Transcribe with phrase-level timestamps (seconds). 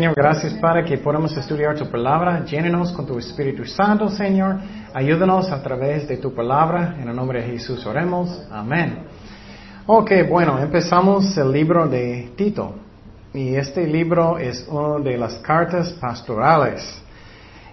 [0.00, 2.42] Señor, gracias para que podamos estudiar tu palabra.
[2.42, 4.56] Llénenos con tu Espíritu Santo, Señor.
[4.94, 6.96] Ayúdanos a través de tu palabra.
[6.98, 8.46] En el nombre de Jesús oremos.
[8.50, 9.00] Amén.
[9.84, 12.76] Ok, bueno, empezamos el libro de Tito.
[13.34, 16.80] Y este libro es una de las cartas pastorales.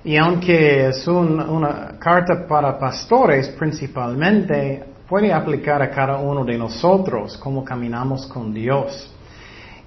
[0.04, 7.38] Y aunque es una carta para pastores principalmente, puede aplicar a cada uno de nosotros
[7.38, 9.14] cómo caminamos con Dios.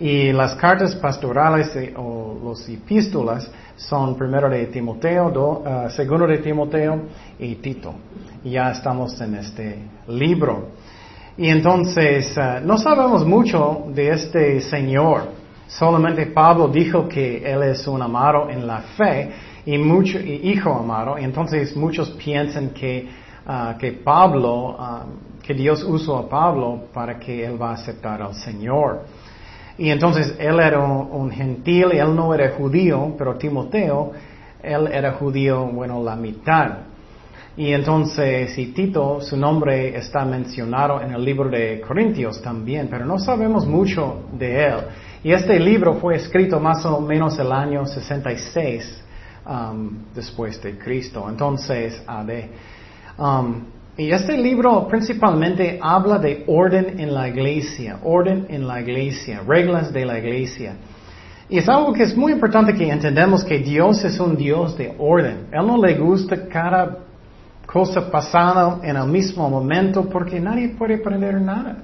[0.00, 7.02] Y las cartas pastorales o los epístolas son primero de Timoteo, uh, segundo de Timoteo
[7.38, 7.96] y Tito.
[8.42, 9.76] Ya estamos en este
[10.08, 10.68] libro.
[11.36, 15.32] Y entonces, uh, no sabemos mucho de este Señor.
[15.66, 19.30] Solamente Pablo dijo que Él es un amado en la fe
[19.66, 21.18] y, mucho, y hijo amado.
[21.18, 23.06] Y entonces muchos piensan que,
[23.46, 24.78] uh, que Pablo,
[25.42, 29.02] que Dios usó a Pablo para que Él va a aceptar al Señor.
[29.80, 34.12] Y entonces él era un, gentil, él no era judío, pero Timoteo,
[34.62, 36.80] él era judío, bueno, la mitad.
[37.56, 43.06] Y entonces, y Tito, su nombre está mencionado en el libro de Corintios también, pero
[43.06, 44.76] no sabemos mucho de él.
[45.24, 49.02] Y este libro fue escrito más o menos el año 66
[49.46, 51.26] um, después de Cristo.
[51.26, 52.22] Entonces, a
[53.16, 53.64] um,
[54.00, 59.92] y este libro principalmente habla de orden en la iglesia, orden en la iglesia, reglas
[59.92, 60.72] de la iglesia.
[61.50, 64.94] Y es algo que es muy importante que entendamos que Dios es un Dios de
[64.96, 65.48] orden.
[65.52, 66.96] Él no le gusta cada
[67.66, 71.82] cosa pasada en el mismo momento porque nadie puede aprender nada.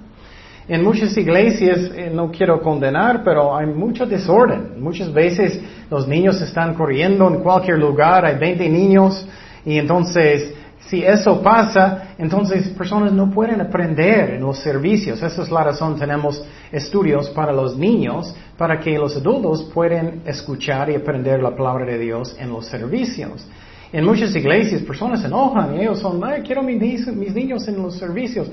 [0.69, 4.81] En muchas iglesias, eh, no quiero condenar, pero hay mucho desorden.
[4.81, 5.61] Muchas veces
[5.91, 9.29] los niños están corriendo en cualquier lugar, hay 20 niños
[9.67, 10.55] y entonces
[10.89, 15.21] si eso pasa, entonces personas no pueden aprender en los servicios.
[15.21, 20.89] Esa es la razón, tenemos estudios para los niños, para que los adultos puedan escuchar
[20.91, 23.47] y aprender la palabra de Dios en los servicios.
[23.93, 27.83] En muchas iglesias personas se enojan y ellos son, Ay, quiero mis, mis niños en
[27.83, 28.49] los servicios.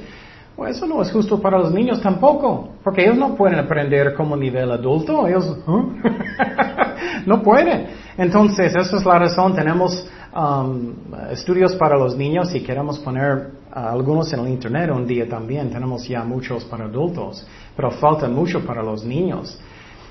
[0.55, 4.37] Bueno, eso no es justo para los niños tampoco, porque ellos no pueden aprender como
[4.37, 5.57] nivel adulto, ellos
[7.25, 7.87] no pueden.
[8.17, 10.93] Entonces, esa es la razón, tenemos um,
[11.31, 15.69] estudios para los niños y queremos poner uh, algunos en el Internet un día también.
[15.69, 17.45] Tenemos ya muchos para adultos,
[17.75, 19.57] pero falta mucho para los niños.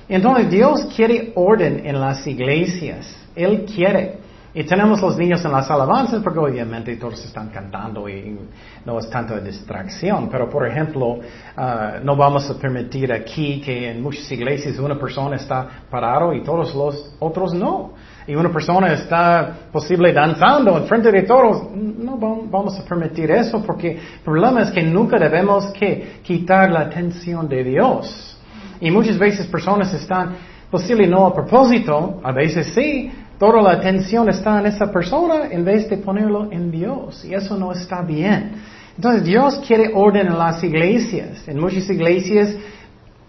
[0.09, 3.16] Entonces Dios quiere orden en las iglesias.
[3.34, 4.21] Él quiere.
[4.55, 8.39] Y tenemos los niños en las alabanzas porque obviamente todos están cantando y
[8.84, 10.28] no es tanta distracción.
[10.28, 15.37] Pero por ejemplo, uh, no vamos a permitir aquí que en muchas iglesias una persona
[15.37, 17.93] está parado y todos los otros no
[18.27, 23.62] y una persona está posible danzando en frente de todos, no vamos a permitir eso
[23.62, 28.38] porque el problema es que nunca debemos que quitar la atención de Dios.
[28.81, 30.37] Y muchas veces personas están,
[30.71, 35.65] posible no a propósito, a veces sí, toda la atención está en esa persona en
[35.65, 37.25] vez de ponerlo en Dios.
[37.25, 38.53] Y eso no está bien.
[38.97, 41.47] Entonces Dios quiere orden en las iglesias.
[41.47, 42.54] En muchas iglesias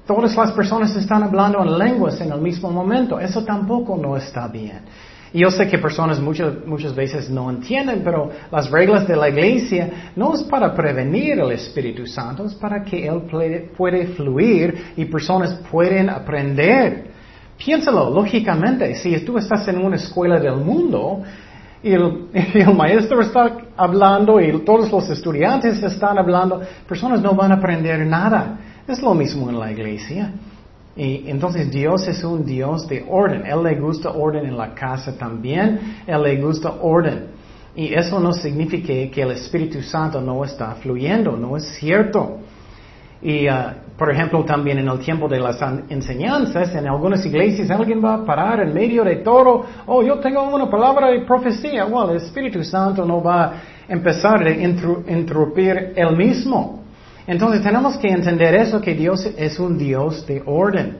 [0.06, 3.20] Todas las personas están hablando en lenguas en el mismo momento.
[3.20, 4.82] Eso tampoco no está bien.
[5.34, 9.30] Y yo sé que personas muchas, muchas veces no entienden, pero las reglas de la
[9.30, 13.24] iglesia no es para prevenir el Espíritu Santo, es para que Él
[13.76, 17.08] puede, fluir y personas pueden aprender.
[17.58, 21.24] Piénsalo, lógicamente, si tú estás en una escuela del mundo
[21.82, 27.34] y el, y el, maestro está hablando y todos los estudiantes están hablando, personas no
[27.34, 28.60] van a aprender nada.
[28.88, 30.32] Es lo mismo en la iglesia.
[30.96, 33.46] Y entonces Dios es un Dios de orden.
[33.46, 36.04] Él le gusta orden en la casa también.
[36.06, 37.28] Él le gusta orden.
[37.76, 42.40] Y eso no significa que el Espíritu Santo no está fluyendo, no es cierto.
[43.20, 43.54] Y, uh,
[43.98, 45.58] por ejemplo, también en el tiempo de las
[45.90, 50.44] enseñanzas, en algunas iglesias alguien va a parar en medio de todo, oh, yo tengo
[50.44, 51.86] una palabra de profecía.
[51.86, 53.54] Bueno, el Espíritu Santo no va a
[53.88, 56.83] empezar a interrumpir él mismo.
[57.26, 60.98] Entonces tenemos que entender eso, que Dios es un Dios de orden.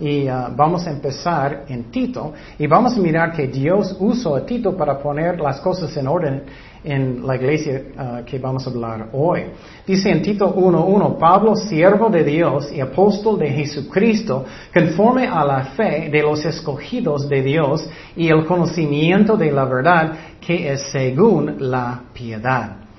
[0.00, 4.46] Y uh, vamos a empezar en Tito y vamos a mirar que Dios usó a
[4.46, 6.42] Tito para poner las cosas en orden
[6.82, 9.42] en la iglesia uh, que vamos a hablar hoy.
[9.86, 15.64] Dice en Tito 1.1, Pablo, siervo de Dios y apóstol de Jesucristo, conforme a la
[15.76, 21.56] fe de los escogidos de Dios y el conocimiento de la verdad que es según
[21.58, 22.89] la piedad.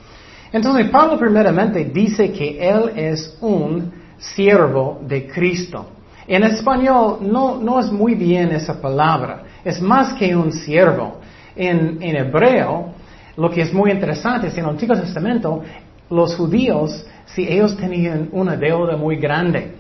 [0.52, 5.88] Entonces Pablo primeramente dice que él es un siervo de Cristo.
[6.28, 11.20] En español no, no es muy bien esa palabra, es más que un siervo.
[11.56, 12.94] En, en hebreo,
[13.36, 15.62] lo que es muy interesante es en el Antiguo Testamento,
[16.10, 19.76] los judíos, si ellos tenían una deuda muy grande,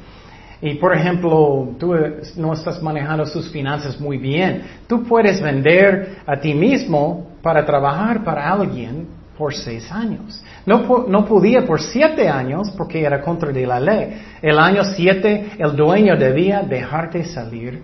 [0.61, 1.93] y por ejemplo, tú
[2.35, 8.23] no estás manejando sus finanzas muy bien, tú puedes vender a ti mismo para trabajar
[8.23, 10.43] para alguien por seis años.
[10.65, 14.21] No, no podía por siete años porque era contra de la ley.
[14.41, 17.81] El año siete el dueño debía dejarte salir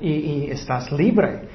[0.00, 1.48] y, estás libre.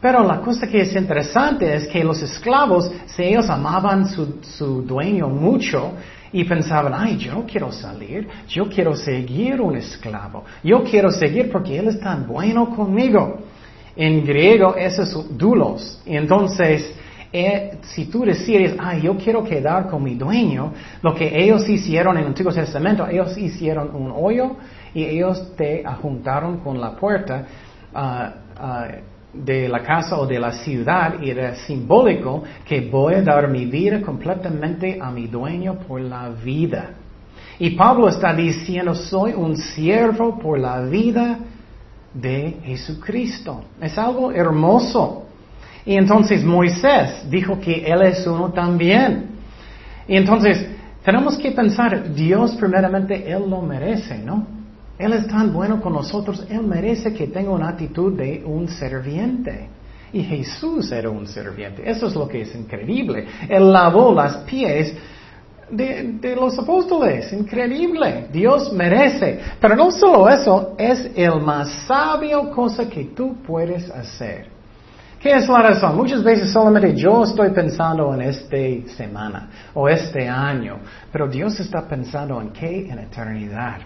[0.00, 4.82] Pero la cosa que es interesante es que los esclavos, si ellos amaban su, su
[4.82, 5.94] dueño mucho,
[6.32, 11.50] y pensaban, ay, yo no quiero salir, yo quiero seguir un esclavo, yo quiero seguir
[11.50, 13.40] porque él es tan bueno conmigo.
[13.96, 16.00] En griego eso es dulos.
[16.06, 16.94] Y entonces,
[17.32, 20.72] eh, si tú decides, ay, yo quiero quedar con mi dueño,
[21.02, 24.56] lo que ellos hicieron en el Antiguo Testamento, ellos hicieron un hoyo
[24.94, 27.44] y ellos te juntaron con la puerta.
[27.94, 28.88] Ah, ah,
[29.32, 33.66] de la casa o de la ciudad y era simbólico que voy a dar mi
[33.66, 36.90] vida completamente a mi dueño por la vida.
[37.58, 41.38] Y Pablo está diciendo, soy un siervo por la vida
[42.14, 43.64] de Jesucristo.
[43.80, 45.27] Es algo hermoso.
[45.88, 49.30] Y entonces Moisés dijo que Él es uno también.
[50.06, 50.66] Y entonces
[51.02, 54.46] tenemos que pensar, Dios primeramente, Él lo merece, ¿no?
[54.98, 59.70] Él es tan bueno con nosotros, Él merece que tenga una actitud de un serviente.
[60.12, 61.88] Y Jesús era un serviente.
[61.90, 63.24] Eso es lo que es increíble.
[63.48, 64.94] Él lavó las pies
[65.70, 67.32] de, los apóstoles.
[67.32, 68.26] Increíble.
[68.30, 69.40] Dios merece.
[69.58, 74.57] Pero no solo eso, es el más sabio cosa que tú puedes hacer.
[75.20, 75.96] ¿Qué es la razón?
[75.96, 78.56] Muchas veces solamente yo estoy pensando en esta
[78.96, 80.78] semana o este año,
[81.10, 82.88] pero Dios está pensando en qué?
[82.88, 83.78] En eternidad.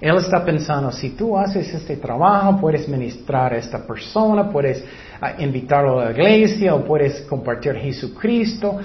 [0.00, 4.84] Él está pensando, si tú haces este trabajo, puedes ministrar a esta persona, puedes
[5.20, 8.78] ah, invitarlo a la iglesia o puedes compartir Jesucristo.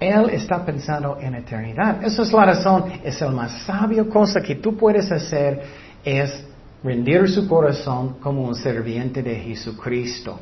[0.00, 2.02] Él está pensando en eternidad.
[2.02, 5.62] Esa es la razón, es el más sabio cosa que tú puedes hacer,
[6.04, 6.44] es
[6.82, 10.38] rendir su corazón como un serviente de Jesucristo.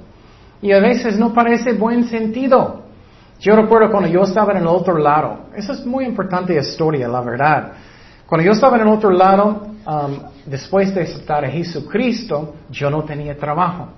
[0.63, 2.83] Y a veces no parece buen sentido.
[3.41, 5.47] Yo recuerdo cuando yo estaba en el otro lado.
[5.57, 7.73] Esa es muy importante historia, la verdad.
[8.27, 13.03] Cuando yo estaba en el otro lado, um, después de aceptar a Jesucristo, yo no
[13.03, 13.89] tenía trabajo.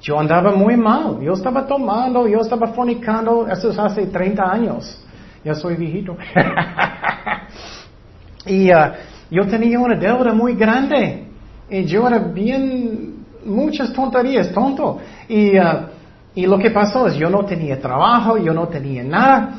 [0.00, 1.20] Yo andaba muy mal.
[1.20, 3.46] Yo estaba tomando, yo estaba fornicando.
[3.46, 5.04] Eso es hace 30 años.
[5.44, 6.16] Ya soy viejito.
[8.46, 8.92] y uh,
[9.30, 11.26] yo tenía una deuda muy grande.
[11.68, 14.98] Y yo era bien, muchas tonterías, tonto.
[15.28, 15.97] Y, uh,
[16.34, 19.54] y lo que pasó es, yo no tenía trabajo, yo no tenía nada.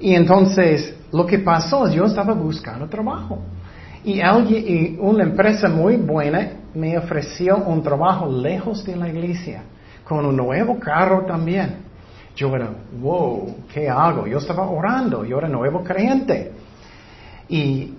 [0.00, 3.40] Y entonces, lo que pasó es, yo estaba buscando trabajo.
[4.04, 9.62] Y alguien, y una empresa muy buena me ofreció un trabajo lejos de la iglesia,
[10.04, 11.76] con un nuevo carro también.
[12.36, 12.68] Yo era,
[13.00, 14.26] wow, ¿qué hago?
[14.26, 16.52] Yo estaba orando, yo era nuevo creyente.
[17.48, 17.94] Y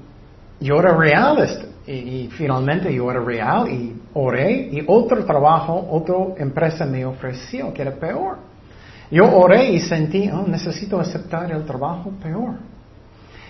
[0.60, 1.66] yo era realista.
[1.88, 4.70] Y, finalmente yo era real y oré.
[4.72, 8.38] Y otro trabajo, otra empresa me ofreció, que era peor.
[9.12, 12.56] Yo oré y sentí, oh, necesito aceptar el trabajo peor.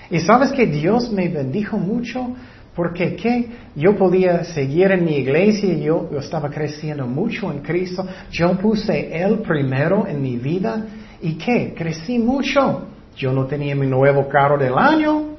[0.10, 2.36] Y sabes que Dios me bendijo mucho
[2.76, 3.50] porque ¿qué?
[3.76, 9.18] Yo podía seguir en mi iglesia, yo, yo estaba creciendo mucho en Cristo, yo puse
[9.18, 10.86] Él primero en mi vida
[11.22, 11.74] y ¿qué?
[11.76, 12.90] Crecí mucho.
[13.16, 15.35] Yo no tenía mi nuevo carro del año,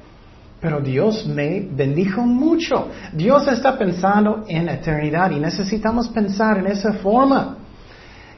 [0.59, 2.89] pero Dios me bendijo mucho.
[3.13, 7.57] Dios está pensando en eternidad y necesitamos pensar en esa forma.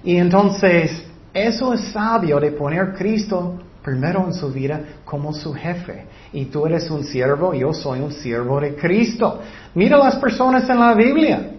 [0.04, 6.06] Y entonces, eso es sabio de poner Cristo primero en su vida como su jefe.
[6.34, 9.40] Y tú eres un siervo, yo soy un siervo de Cristo.
[9.74, 11.52] Mira las personas en la Biblia.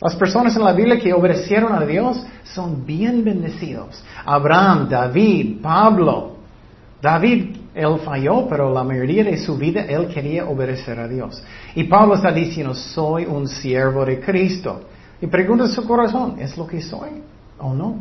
[0.00, 4.02] Las personas en la Biblia que obedecieron a Dios son bien bendecidos.
[4.24, 6.36] Abraham, David, Pablo.
[7.00, 11.42] David, él falló, pero la mayoría de su vida él quería obedecer a Dios.
[11.74, 14.82] Y Pablo está diciendo, soy un siervo de Cristo.
[15.20, 17.22] Y pregunta su corazón, ¿es lo que soy
[17.58, 17.96] o no?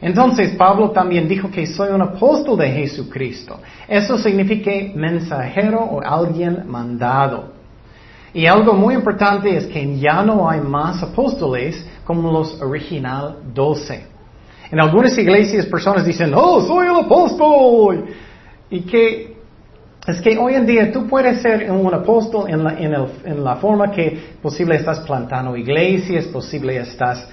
[0.00, 3.58] Entonces Pablo también dijo que soy un apóstol de Jesucristo.
[3.88, 7.56] Eso significa mensajero o alguien mandado.
[8.34, 14.04] Y algo muy importante es que ya no hay más apóstoles como los original doce.
[14.70, 18.04] En algunas iglesias personas dicen, oh, soy el apóstol.
[18.70, 19.36] Y que
[20.06, 23.90] es que hoy en día tú puedes ser un apóstol en la, en la forma
[23.90, 27.28] que posible estás plantando iglesias, posible estás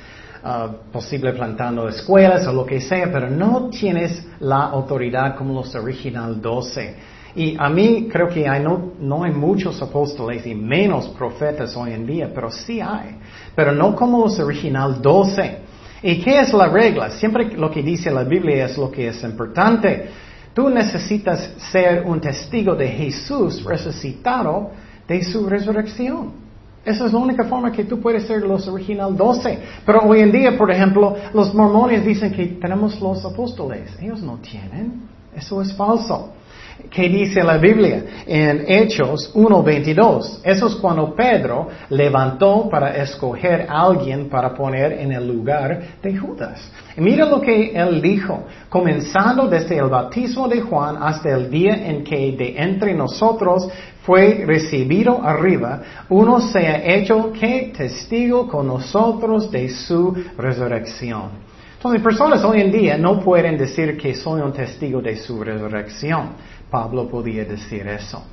[0.45, 5.73] Ah, posible plantando escuelas o lo que sea, pero no tienes la autoridad como los
[5.73, 6.95] original doce.
[7.33, 11.93] Y a mí creo que hay, no, no hay muchos apóstoles y menos profetas hoy
[11.93, 13.19] en día, pero sí hay.
[13.55, 15.59] Pero no como los original doce.
[16.01, 17.11] ¿Y qué es la regla?
[17.11, 20.09] Siempre lo que dice la Biblia es lo que es importante.
[20.53, 24.71] Tú necesitas ser un testigo de Jesús resucitado
[25.07, 26.43] de su resurrección.
[26.85, 29.59] Esa es la única forma que tú puedes ser los original 12.
[29.85, 33.89] Pero hoy en día, por ejemplo, los mormones dicen que tenemos los apóstoles.
[34.01, 35.03] Ellos no tienen.
[35.33, 36.33] Eso es falso.
[36.89, 38.03] ¿Qué dice la Biblia?
[38.25, 40.41] En Hechos 1.22.
[40.43, 46.15] Eso es cuando Pedro levantó para escoger a alguien para poner en el lugar de
[46.15, 46.71] Judas.
[46.95, 51.87] Y mira lo que él dijo, comenzando desde el bautismo de Juan hasta el día
[51.87, 53.67] en que de entre nosotros
[54.03, 61.43] fue recibido arriba, uno se ha hecho que testigo con nosotros de su resurrección.
[61.83, 66.29] Entonces, personas hoy en día no pueden decir que soy un testigo de su resurrección.
[66.73, 68.23] Pablo podía decir eso.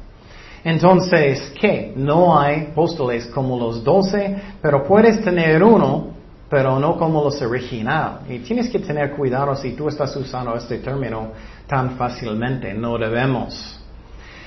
[0.64, 1.92] Entonces, ¿qué?
[1.94, 6.14] No hay apóstoles como los doce, pero puedes tener uno,
[6.48, 8.30] pero no como los originales.
[8.30, 11.32] Y tienes que tener cuidado si tú estás usando este término
[11.66, 12.72] tan fácilmente.
[12.72, 13.78] No debemos.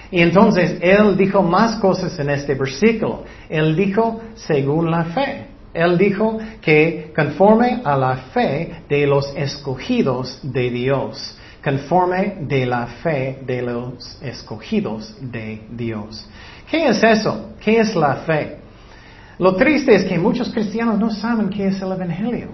[0.09, 3.23] Y entonces, él dijo más cosas en este versículo.
[3.47, 5.47] Él dijo, según la fe.
[5.71, 12.87] Él dijo que conforme a la fe de los escogidos de Dios, conforme de la
[12.87, 16.27] fe de los escogidos de Dios.
[16.69, 17.51] ¿Qué es eso?
[17.63, 18.57] ¿Qué es la fe?
[19.39, 22.49] Lo triste es que muchos cristianos no saben qué es el Evangelio.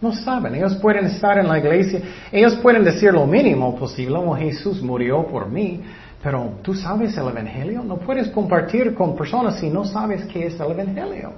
[0.00, 0.54] No saben.
[0.54, 5.26] Ellos pueden estar en la iglesia, ellos pueden decir lo mínimo posible, como Jesús murió
[5.26, 5.80] por mí,
[6.22, 7.82] pero tú sabes el Evangelio.
[7.82, 11.32] No puedes compartir con personas si no sabes qué es el Evangelio.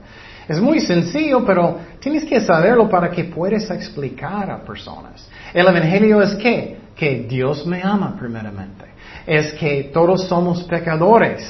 [0.49, 5.29] Es muy sencillo, pero tienes que saberlo para que puedas explicar a personas.
[5.53, 8.87] El Evangelio es que, que Dios me ama primeramente.
[9.27, 11.49] Es que todos somos pecadores.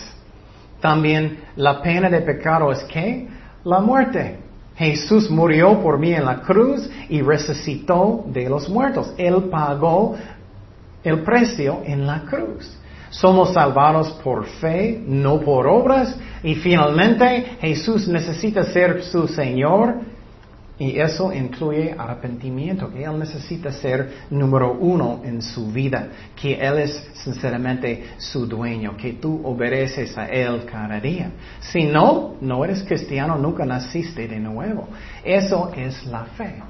[0.81, 3.29] También la pena de pecado es que
[3.65, 4.41] la muerte.
[4.76, 9.15] Jesús murió por mí en la cruz y resucitó de los muertos.
[9.17, 10.17] Él pagó
[11.03, 12.76] el precio en la cruz.
[13.09, 16.15] Somos salvados por fe, no por obras.
[16.43, 19.95] Y finalmente Jesús necesita ser su Señor.
[20.78, 26.78] Y eso incluye arrepentimiento, que Él necesita ser número uno en su vida, que Él
[26.78, 31.30] es sinceramente su dueño, que tú obedeces a Él cada día.
[31.61, 34.87] Si no, no eres cristiano, nunca naciste de nuevo.
[35.25, 36.62] Eso es la fe.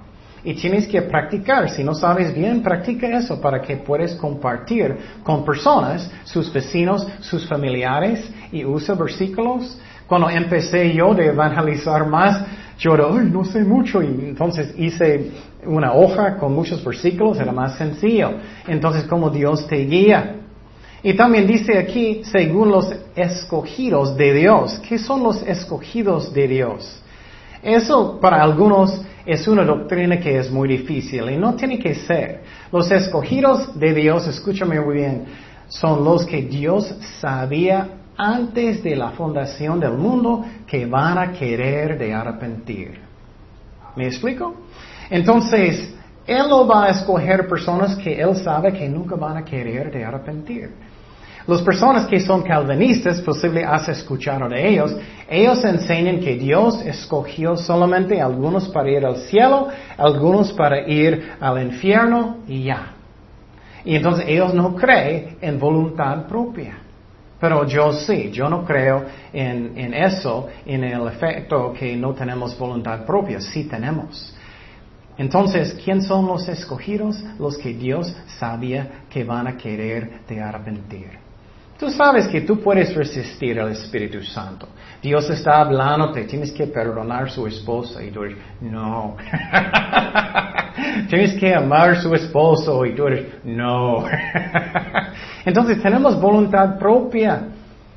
[0.44, 1.68] Y tienes que practicar.
[1.70, 7.48] Si no sabes bien, practica eso para que puedas compartir con personas, sus vecinos, sus
[7.48, 9.76] familiares y usa versículos.
[10.06, 12.44] Cuando empecé yo de evangelizar más,
[12.78, 14.02] yo ay, no sé mucho.
[14.02, 15.30] Y entonces hice
[15.64, 18.32] una hoja con muchos versículos, era más sencillo.
[18.66, 20.36] Entonces, como Dios te guía.
[21.02, 24.80] Y también dice aquí, según los escogidos de Dios.
[24.88, 27.02] ¿Qué son los escogidos de Dios?
[27.62, 32.42] Eso para algunos es una doctrina que es muy difícil y no tiene que ser.
[32.70, 35.24] Los escogidos de Dios, escúchame muy bien,
[35.68, 41.98] son los que Dios sabía antes de la fundación del mundo que van a querer
[41.98, 43.00] de arrepentir.
[43.94, 44.54] ¿Me explico?
[45.10, 45.94] Entonces,
[46.26, 50.04] Él no va a escoger personas que Él sabe que nunca van a querer de
[50.04, 50.70] arrepentir.
[51.46, 54.96] Las personas que son calvinistas, posible has escuchado de ellos,
[55.30, 61.62] ellos enseñan que Dios escogió solamente algunos para ir al cielo, algunos para ir al
[61.62, 62.94] infierno y ya.
[63.84, 66.78] Y entonces ellos no creen en voluntad propia.
[67.38, 72.58] Pero yo sí, yo no creo en, en eso, en el efecto que no tenemos
[72.58, 74.34] voluntad propia, sí tenemos.
[75.18, 77.22] Entonces, ¿quién son los escogidos?
[77.38, 81.26] Los que Dios sabía que van a querer de arrepentir.
[81.78, 84.68] Tú sabes que tú puedes resistir al Espíritu Santo.
[85.02, 89.16] Dios está hablando, te tienes que perdonar a su esposa y tú eres, no.
[91.08, 94.06] tienes que amar a su esposo y tú eres, no.
[95.46, 97.48] Entonces tenemos voluntad propia.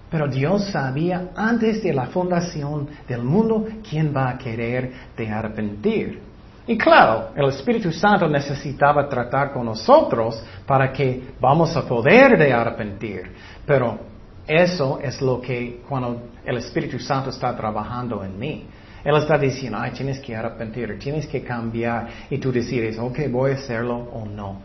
[0.10, 6.22] Pero Dios sabía antes de la fundación del mundo quién va a querer de arrepentir.
[6.66, 12.54] Y claro, el Espíritu Santo necesitaba tratar con nosotros para que vamos a poder de
[12.54, 13.32] arrepentir.
[13.66, 14.00] Pero
[14.48, 18.66] eso es lo que cuando el Espíritu Santo está trabajando en mí.
[19.04, 23.52] Él está diciendo, ay, tienes que arrepentir, tienes que cambiar y tú decides, ok, voy
[23.52, 24.62] a hacerlo o no.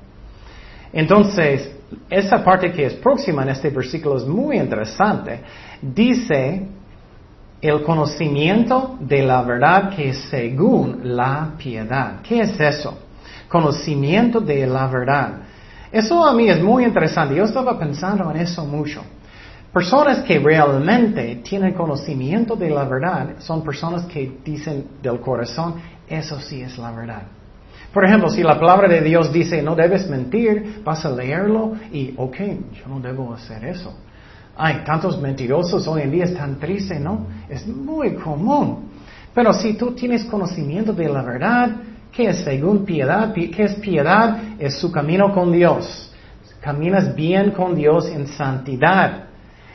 [0.93, 1.74] Entonces,
[2.11, 5.41] esa parte que es próxima en este versículo es muy interesante.
[5.81, 6.67] Dice
[7.61, 12.21] el conocimiento de la verdad que es según la piedad.
[12.23, 12.99] ¿Qué es eso?
[13.49, 15.39] Conocimiento de la verdad.
[15.91, 17.37] Eso a mí es muy interesante.
[17.37, 19.03] Yo estaba pensando en eso mucho.
[19.73, 25.75] Personas que realmente tienen conocimiento de la verdad son personas que dicen del corazón,
[26.09, 27.23] eso sí es la verdad.
[27.95, 32.13] Por ejemplo, si la palabra de Dios dice no debes mentir, vas a leerlo y,
[32.17, 32.37] ok,
[32.73, 33.97] yo no debo hacer eso.
[34.57, 37.29] Hay tantos mentirosos hoy en día, es tan triste, ¿no?
[37.49, 38.91] Es muy común.
[39.33, 41.71] Pero si tú tienes conocimiento de la verdad,
[42.11, 43.33] ¿qué es según piedad?
[43.33, 44.39] ¿Qué es piedad?
[44.59, 46.13] Es su camino con Dios.
[46.61, 49.27] Caminas bien con Dios en santidad.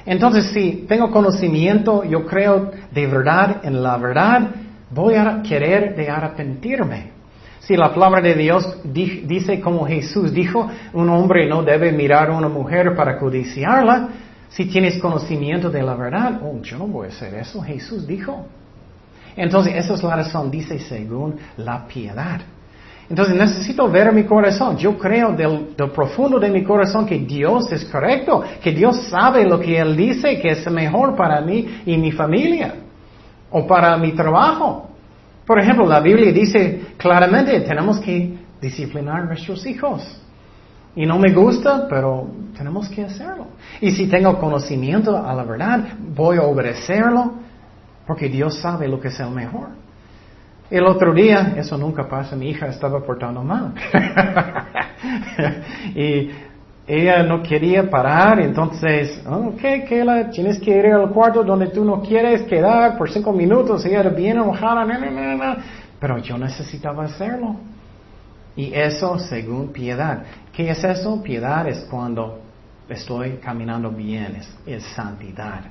[0.05, 4.49] Entonces, si tengo conocimiento, yo creo de verdad en la verdad,
[4.91, 7.18] voy a querer de arrepentirme.
[7.59, 12.33] Si la palabra de Dios dice como Jesús dijo, un hombre no debe mirar a
[12.33, 14.09] una mujer para codiciarla,
[14.49, 18.45] si tienes conocimiento de la verdad, oh, yo no voy a hacer eso, Jesús dijo.
[19.35, 22.41] Entonces, esa es la razón, dice según la piedad.
[23.09, 24.77] Entonces necesito ver mi corazón.
[24.77, 29.59] Yo creo del, profundo de mi corazón que Dios es correcto, que Dios sabe lo
[29.59, 32.75] que Él dice, que es mejor para mí y mi familia,
[33.49, 34.88] o para mi trabajo.
[35.49, 40.21] Por ejemplo, la Biblia dice claramente, tenemos que disciplinar a nuestros hijos.
[40.95, 43.47] Y no me gusta, pero tenemos que hacerlo.
[43.81, 47.33] Y si tengo conocimiento a la verdad, voy a obedecerlo,
[48.05, 49.69] porque Dios sabe lo que es el mejor.
[50.69, 53.73] El otro día, eso nunca pasa, mi hija estaba portando mal.
[55.95, 56.29] y
[56.89, 62.01] ella no quería parar, entonces, ok, la tienes que ir al cuarto donde tú no
[62.01, 64.87] quieres quedar por cinco minutos, ella era bien enojada,
[65.99, 67.57] pero yo necesitaba hacerlo.
[68.55, 70.23] Y eso según piedad.
[70.51, 71.21] ¿Qué es eso?
[71.21, 72.39] Piedad es cuando
[72.89, 75.61] estoy caminando bien, es santidad.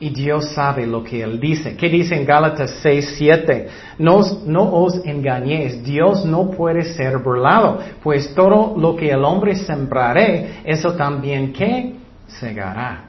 [0.00, 1.76] Y Dios sabe lo que Él dice.
[1.76, 3.68] ¿Qué dice en Gálatas 6, 7?
[3.98, 10.60] No, os engañéis, Dios no puede ser burlado, pues todo lo que el hombre sembraré,
[10.64, 11.94] eso también que
[12.26, 13.04] segará.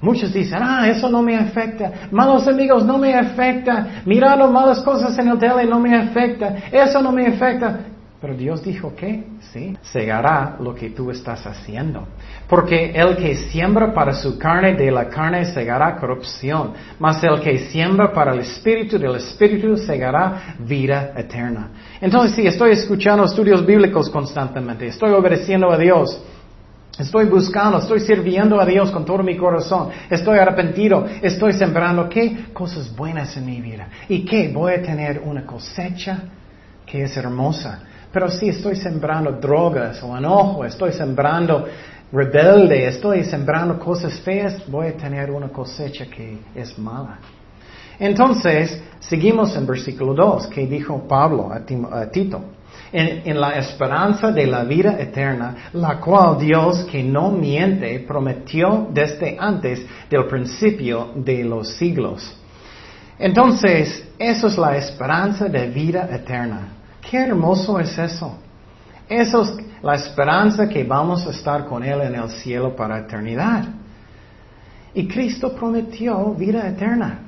[0.00, 5.16] Muchos dicen, ah, eso no me afecta, malos amigos no me afecta, mirando malas cosas
[5.18, 7.91] en el tele no me afecta, eso no me afecta.
[8.22, 12.06] Pero Dios dijo que, sí, segará lo que tú estás haciendo.
[12.48, 16.72] Porque el que siembra para su carne, de la carne segará corrupción.
[17.00, 21.70] Mas el que siembra para el espíritu, del espíritu segará vida eterna.
[22.00, 26.22] Entonces, si estoy escuchando estudios bíblicos constantemente, estoy obedeciendo a Dios,
[26.98, 29.88] Estoy buscando, estoy sirviendo a Dios con todo mi corazón.
[30.10, 31.06] Estoy arrepentido.
[31.22, 33.88] Estoy sembrando qué cosas buenas en mi vida.
[34.10, 34.48] ¿Y qué?
[34.52, 36.24] Voy a tener una cosecha
[36.84, 37.84] que es hermosa.
[38.12, 41.66] Pero si estoy sembrando drogas o enojo, estoy sembrando
[42.12, 47.18] rebelde, estoy sembrando cosas feas, voy a tener una cosecha que es mala.
[47.98, 51.64] Entonces, seguimos en versículo 2, que dijo Pablo a,
[52.10, 52.42] Tito.
[52.92, 58.88] En, en, la esperanza de la vida eterna, la cual Dios, que no miente, prometió
[58.92, 62.36] desde antes del principio de los siglos.
[63.18, 66.81] Entonces, eso es la esperanza de vida eterna.
[67.10, 68.38] Qué hermoso es eso.
[69.08, 73.64] Eso es la esperanza que vamos a estar con Él en el cielo para eternidad.
[74.94, 77.20] Y Cristo prometió vida eterna.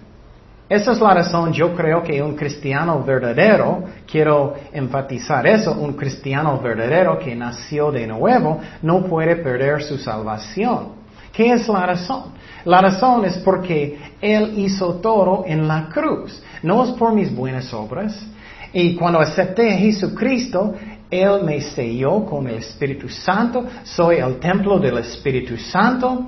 [0.68, 6.58] Esa es la razón, yo creo que un cristiano verdadero, quiero enfatizar eso, un cristiano
[6.58, 11.04] verdadero que nació de nuevo no puede perder su salvación.
[11.32, 12.32] ¿Qué es la razón?
[12.64, 16.42] La razón es porque Él hizo todo en la cruz.
[16.62, 18.26] No es por mis buenas obras,
[18.74, 20.74] y cuando acepté a Jesucristo,
[21.08, 23.64] Él me selló con el Espíritu Santo.
[23.84, 26.26] Soy el templo del Espíritu Santo.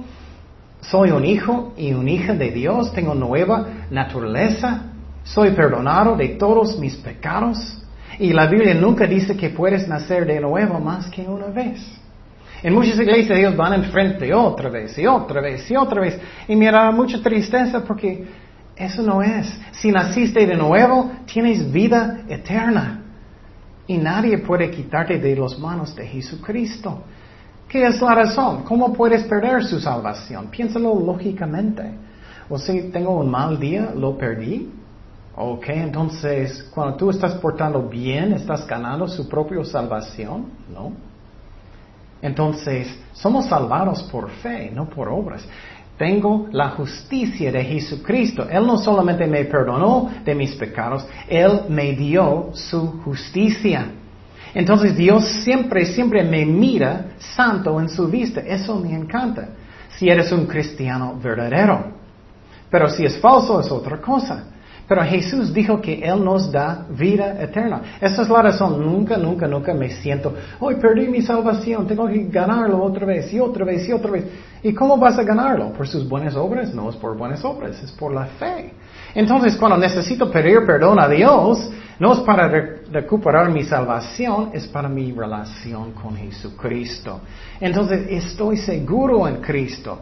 [0.80, 2.92] Soy un hijo y una hija de Dios.
[2.92, 4.92] Tengo nueva naturaleza.
[5.24, 7.82] Soy perdonado de todos mis pecados.
[8.20, 11.80] Y la Biblia nunca dice que puedes nacer de nuevo más que una vez.
[12.62, 16.16] En muchas iglesias ellos van enfrente otra vez y otra vez y otra vez.
[16.46, 18.24] Y me da mucha tristeza porque
[18.76, 19.58] eso no es.
[19.72, 23.02] Si naciste de nuevo, tienes vida eterna.
[23.86, 27.02] Y nadie puede quitarte de las manos de Jesucristo.
[27.68, 28.62] ¿Qué es la razón?
[28.64, 30.48] ¿Cómo puedes perder su salvación?
[30.48, 31.82] Piénsalo lógicamente.
[32.48, 34.70] O si tengo un mal día, lo perdí.
[35.34, 40.92] Ok, entonces cuando tú estás portando bien, estás ganando su propia salvación, ¿no?
[42.22, 45.46] Entonces, somos salvados por fe, no por obras.
[45.96, 48.46] Tengo la justicia de Jesucristo.
[48.50, 53.86] Él no solamente me perdonó de mis pecados, Él me dio su justicia.
[54.54, 58.40] Entonces Dios siempre, siempre me mira santo en su vista.
[58.40, 59.48] Eso me encanta.
[59.98, 61.92] Si eres un cristiano verdadero.
[62.70, 64.44] Pero si es falso es otra cosa.
[64.88, 67.98] Pero Jesús dijo que Él nos da vida eterna.
[68.00, 68.80] Esa es la razón.
[68.84, 73.40] Nunca, nunca, nunca me siento, hoy perdí mi salvación, tengo que ganarlo otra vez y
[73.40, 74.24] otra vez y otra vez.
[74.62, 75.72] ¿Y cómo vas a ganarlo?
[75.72, 76.72] ¿Por sus buenas obras?
[76.72, 78.72] No es por buenas obras, es por la fe.
[79.14, 82.48] Entonces, cuando necesito pedir perdón a Dios, no es para
[82.92, 87.20] recuperar mi salvación, es para mi relación con Jesucristo.
[87.60, 90.00] Entonces, estoy seguro en Cristo.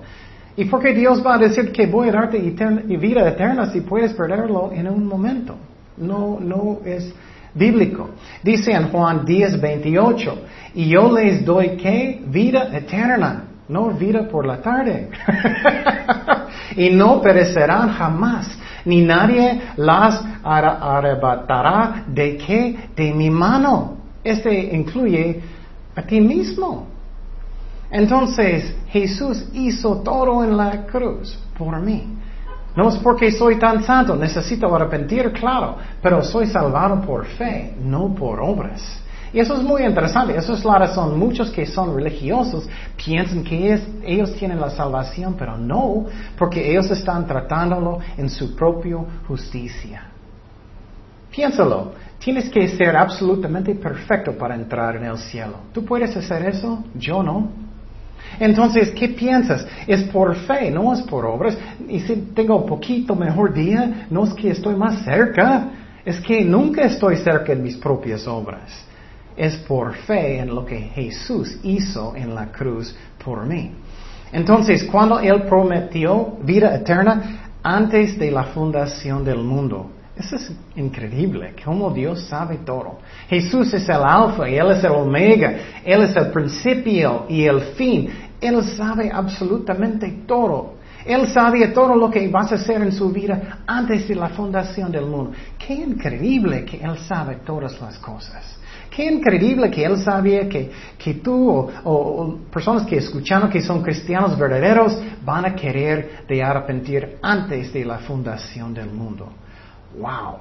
[0.57, 4.13] ¿Y por qué Dios va a decir que voy a darte vida eterna si puedes
[4.13, 5.57] perderlo en un momento?
[5.97, 7.13] No, no es
[7.55, 8.11] bíblico.
[8.43, 10.39] Dice en Juan 10, 28,
[10.75, 12.23] y yo les doy qué?
[12.27, 15.11] Vida eterna, no vida por la tarde.
[16.77, 22.77] y no perecerán jamás, ni nadie las arrebatará de qué?
[22.95, 23.97] De mi mano.
[24.23, 25.41] Este incluye
[25.97, 26.94] a ti mismo.
[27.95, 32.19] Entonces Jesús hizo todo en la cruz por mí.
[32.75, 38.13] No es porque soy tan santo, necesito arrepentir, claro, pero soy salvado por fe, no
[38.13, 39.01] por obras.
[39.33, 41.17] Y eso es muy interesante, eso es la razón.
[41.17, 47.29] Muchos que son religiosos piensan que ellos tienen la salvación, pero no, porque ellos están
[47.29, 48.97] tratándolo en su propia
[49.29, 50.09] justicia.
[51.31, 55.59] Piénsalo, tienes que ser absolutamente perfecto para entrar en el cielo.
[55.73, 56.83] ¿Tú puedes hacer eso?
[56.97, 57.63] Yo no.
[58.39, 59.67] Entonces, ¿qué piensas?
[59.87, 61.57] Es por fe, no es por obras.
[61.89, 65.71] Y si tengo un poquito mejor día, no es que estoy más cerca,
[66.05, 68.85] es que nunca estoy cerca en mis propias obras.
[69.37, 73.73] Es por fe en lo que Jesús hizo en la cruz por mí.
[74.33, 81.55] Entonces, cuando Él prometió vida eterna antes de la fundación del mundo, eso es increíble,
[81.65, 82.99] cómo Dios sabe todo.
[83.29, 87.61] Jesús es el alfa y Él es el omega, Él es el principio y el
[87.77, 88.11] fin.
[88.41, 90.75] Él sabe absolutamente todo.
[91.05, 94.91] Él sabe todo lo que vas a hacer en su vida antes de la fundación
[94.93, 95.33] del mundo.
[95.59, 98.59] Qué increíble que Él sabe todas las cosas.
[98.89, 103.83] Qué increíble que Él sabía que, que tú o, o, personas que escucharon que son
[103.83, 109.29] cristianos verdaderos van a querer de arrepentir antes de la fundación del mundo.
[109.99, 110.39] Wow.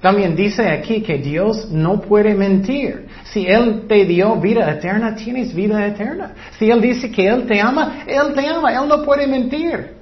[0.00, 3.06] También dice aquí que Dios no puede mentir.
[3.24, 6.32] Si Él te dio vida eterna, tienes vida eterna.
[6.58, 8.72] Si Él dice que Él te ama, Él te ama.
[8.72, 9.96] Él no puede mentir.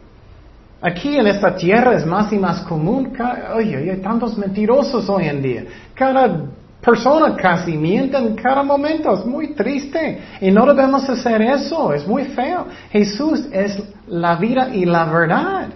[0.83, 3.17] Aquí en esta tierra es más y más común.
[3.55, 5.65] Oye, hay tantos mentirosos hoy en día.
[5.95, 6.45] Cada
[6.83, 9.15] persona casi miente en cada momento.
[9.15, 10.21] Es muy triste.
[10.41, 11.95] Y no debemos hacer eso.
[11.95, 12.67] Es muy feo.
[12.91, 15.69] Jesús es la vida y la verdad.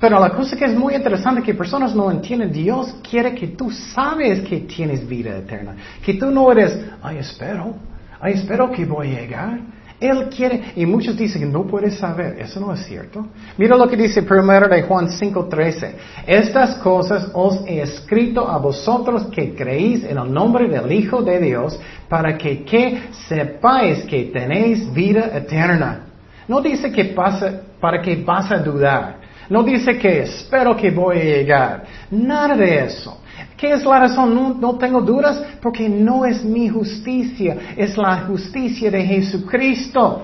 [0.00, 3.70] Pero la cosa que es muy interesante que personas no entienden, Dios quiere que tú
[3.70, 5.76] sabes que tienes vida eterna.
[6.02, 7.74] Que tú no eres, ay, espero,
[8.18, 9.60] ay, espero que voy a llegar.
[10.00, 13.26] Él quiere, y muchos dicen que no puedes saber, eso no es cierto.
[13.58, 15.92] Mira lo que dice primero de Juan 5:13.
[16.26, 21.38] Estas cosas os he escrito a vosotros que creéis en el nombre del Hijo de
[21.38, 26.06] Dios, para que, que sepáis que tenéis vida eterna.
[26.48, 29.20] No dice que pasa, para que vas a dudar.
[29.50, 31.84] No dice que espero que voy a llegar.
[32.12, 33.20] Nada de eso.
[33.56, 34.58] ¿Qué es la razón?
[34.60, 40.22] No, tengo dudas porque no es mi justicia, es la justicia de Jesucristo.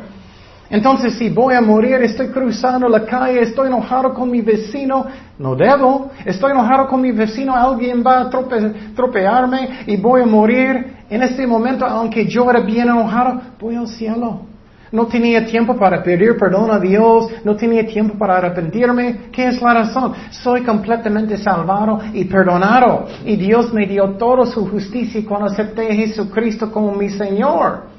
[0.70, 5.06] Entonces, si voy a morir, estoy cruzando la calle, estoy enojado con mi vecino,
[5.38, 10.94] no debo, estoy enojado con mi vecino, alguien va a tropearme y voy a morir.
[11.10, 14.45] En este momento, aunque yo era bien enojado, voy al cielo.
[14.92, 19.30] No tenía tiempo para pedir perdón a Dios, no tenía tiempo para arrepentirme.
[19.32, 20.12] ¿Qué es la razón?
[20.30, 23.06] Soy completamente salvado y perdonado.
[23.24, 27.96] Y Dios me dio toda su justicia cuando acepté a Jesucristo como mi Señor.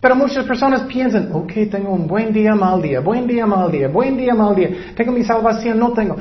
[0.00, 3.88] Pero muchas personas piensan, ok, tengo un buen día, mal día, buen día, mal día,
[3.88, 6.16] buen día, mal día, tengo mi salvación, no tengo.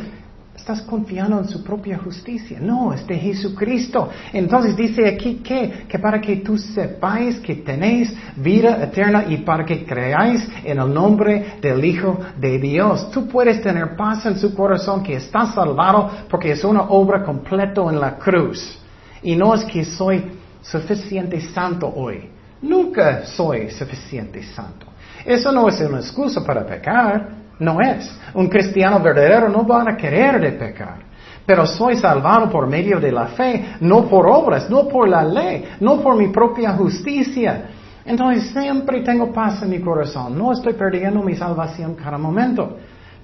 [0.66, 2.58] Estás confiando en su propia justicia.
[2.60, 4.10] No, es de Jesucristo.
[4.34, 9.64] Entonces dice aquí que, que para que tú sepáis que tenéis vida eterna y para
[9.64, 13.12] que creáis en el nombre del Hijo de Dios.
[13.12, 17.84] Tú puedes tener paz en su corazón que está salvado porque es una obra completa
[17.84, 18.80] en la cruz.
[19.22, 20.32] Y no es que soy
[20.64, 22.28] suficiente santo hoy.
[22.64, 24.88] Nunca soy suficiente santo.
[25.24, 27.45] Eso no es una excusa para pecar.
[27.60, 28.20] No es.
[28.34, 31.06] Un cristiano verdadero no van a querer de pecar.
[31.46, 35.64] Pero soy salvado por medio de la fe, no por obras, no por la ley,
[35.80, 37.66] no por mi propia justicia.
[38.04, 40.38] Entonces siempre tengo paz en mi corazón.
[40.38, 42.78] No estoy perdiendo mi salvación cada momento.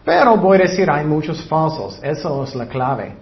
[0.03, 1.99] Pero voy a decir, hay muchos falsos.
[2.03, 3.13] Eso es la clave.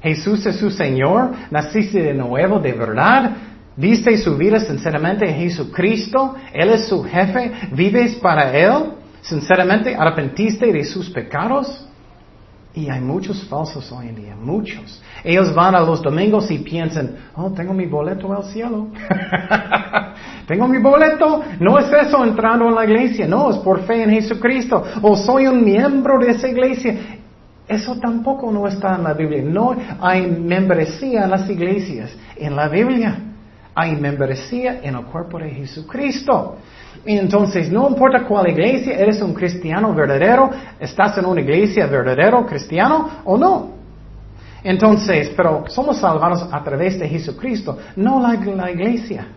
[0.00, 1.30] Jesús es su Señor.
[1.50, 3.32] Naciste de nuevo de verdad.
[3.76, 6.34] Viste su vida sinceramente en Jesucristo.
[6.52, 7.52] Él es su jefe.
[7.72, 8.97] Vives para Él.
[9.28, 11.84] Sinceramente, arrepentiste de sus pecados.
[12.74, 15.02] Y hay muchos falsos hoy en día, muchos.
[15.24, 18.88] Ellos van a los domingos y piensan, oh, tengo mi boleto al cielo.
[20.46, 21.42] tengo mi boleto.
[21.60, 24.82] No es eso entrando en la iglesia, no, es por fe en Jesucristo.
[25.02, 26.96] O soy un miembro de esa iglesia.
[27.66, 29.42] Eso tampoco no está en la Biblia.
[29.42, 33.27] No hay membresía en las iglesias en la Biblia.
[33.80, 36.56] Hay membresía en el cuerpo de Jesucristo.
[37.06, 42.44] Y entonces, no importa cuál iglesia, eres un cristiano verdadero, estás en una iglesia verdadero
[42.44, 43.70] cristiano o no.
[44.64, 49.28] Entonces, pero somos salvados a través de Jesucristo, no la, la iglesia.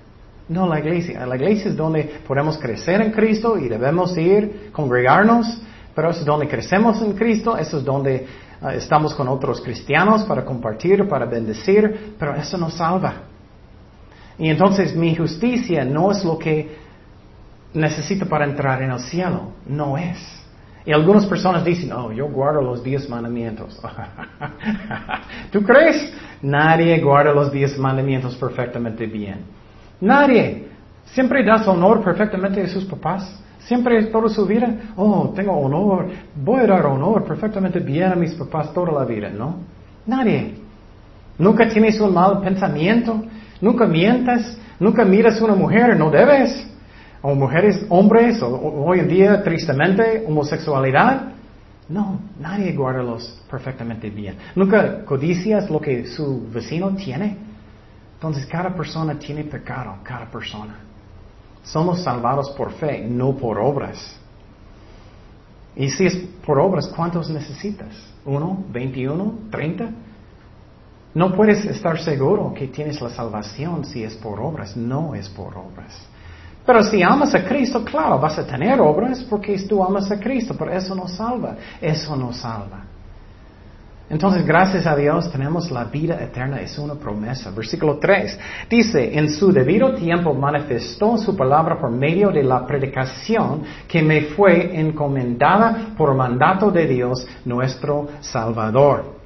[0.49, 1.23] No la iglesia.
[1.27, 5.61] La iglesia es donde podemos crecer en Cristo y debemos ir, congregarnos,
[5.93, 8.25] pero es donde crecemos en Cristo, eso es donde
[8.59, 13.30] ah, estamos con otros cristianos para compartir, para bendecir, pero eso nos salva.
[14.41, 16.75] Y entonces mi justicia no es lo que
[17.75, 20.17] necesito para entrar en el cielo, no es.
[20.83, 23.79] Y algunas personas dicen, oh, yo guardo los diez mandamientos.
[25.51, 26.11] ¿Tú crees?
[26.41, 29.41] Nadie guarda los diez mandamientos perfectamente bien.
[29.99, 30.69] Nadie.
[31.05, 33.39] Siempre das honor perfectamente a sus papás.
[33.59, 38.33] Siempre toda su vida, oh, tengo honor, voy a dar honor perfectamente bien a mis
[38.33, 39.57] papás toda la vida, ¿no?
[40.07, 40.55] Nadie.
[41.37, 43.23] Nunca tienes un mal pensamiento,
[43.61, 46.67] nunca mientas, nunca miras a una mujer, no debes.
[47.21, 51.33] O mujeres, hombres, o, hoy en día, tristemente, homosexualidad.
[51.87, 54.37] No, nadie guarda los perfectamente bien.
[54.55, 57.37] Nunca codicias lo que su vecino tiene.
[58.15, 60.75] Entonces, cada persona tiene pecado, cada persona.
[61.63, 64.17] Somos salvados por fe, no por obras.
[65.75, 67.95] Y si es por obras, ¿cuántos necesitas?
[68.25, 68.63] ¿Uno?
[68.71, 69.35] ¿Veintiuno?
[69.49, 69.89] ¿Treinta?
[71.13, 74.77] No puedes estar seguro que tienes la salvación si es por obras.
[74.77, 76.07] No es por obras.
[76.65, 80.55] Pero si amas a Cristo, claro, vas a tener obras porque tú amas a Cristo,
[80.57, 81.55] pero eso no salva.
[81.81, 82.83] Eso no salva.
[84.11, 87.49] Entonces, gracias a Dios tenemos la vida eterna, es una promesa.
[87.49, 93.63] Versículo 3 dice, en su debido tiempo manifestó su palabra por medio de la predicación
[93.87, 99.20] que me fue encomendada por mandato de Dios, nuestro Salvador.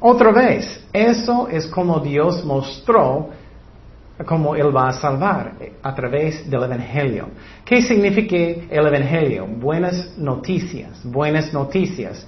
[0.00, 3.30] Otra vez, eso es como Dios mostró
[4.24, 7.28] cómo Él va a salvar a través del Evangelio.
[7.64, 9.46] ¿Qué significa el Evangelio?
[9.46, 12.24] Buenas noticias, buenas noticias.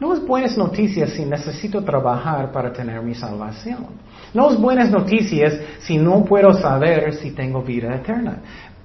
[0.00, 3.86] No es buenas noticias si necesito trabajar para tener mi salvación.
[4.32, 8.38] No es buenas noticias si no puedo saber si tengo vida eterna.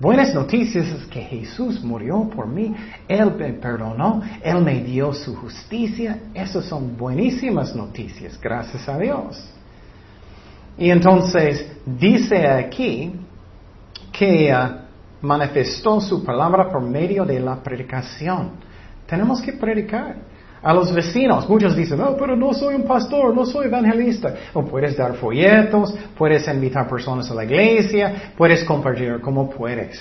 [0.04, 2.76] Buenas noticias es que Jesús murió por mí,
[3.08, 6.24] Él me perdonó, Él me dio su justicia.
[6.34, 9.42] Esas son buenísimas noticias, gracias a Dios.
[10.78, 13.14] Y entonces dice aquí
[14.12, 18.52] que uh, manifestó su palabra por medio de la predicación.
[19.08, 20.18] Tenemos que predicar
[20.64, 21.48] a los vecinos.
[21.50, 24.34] Muchos dicen, no, pero no soy un pastor, no soy evangelista.
[24.54, 30.00] O puedes dar folletos, puedes invitar personas a la iglesia, puedes compartir como puedes.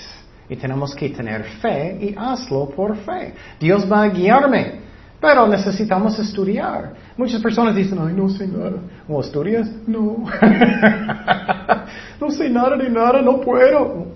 [0.49, 3.33] Y tenemos que tener fe y hazlo por fe.
[3.59, 4.83] Dios va a guiarme.
[5.19, 6.93] Pero necesitamos estudiar.
[7.15, 8.73] Muchas personas dicen, ay, no sé nada.
[9.07, 9.69] ¿O estudias?
[9.87, 10.25] No.
[12.19, 14.07] no sé nada de nada, no puedo.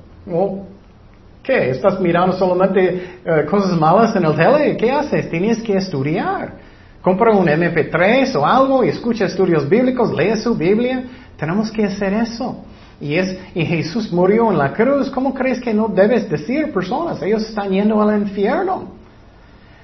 [1.48, 1.70] ¿Qué?
[1.70, 4.76] ¿Estás mirando solamente eh, cosas malas en el tele?
[4.76, 5.30] ¿Qué haces?
[5.30, 6.56] Tienes que estudiar.
[7.02, 11.06] Compra un MP3 o algo y escucha estudios bíblicos, lee su Biblia.
[11.38, 12.66] Tenemos que hacer eso.
[13.00, 15.10] Y, es, y Jesús murió en la cruz.
[15.10, 17.22] ¿Cómo crees que no debes decir personas?
[17.22, 18.96] Ellos están yendo al infierno.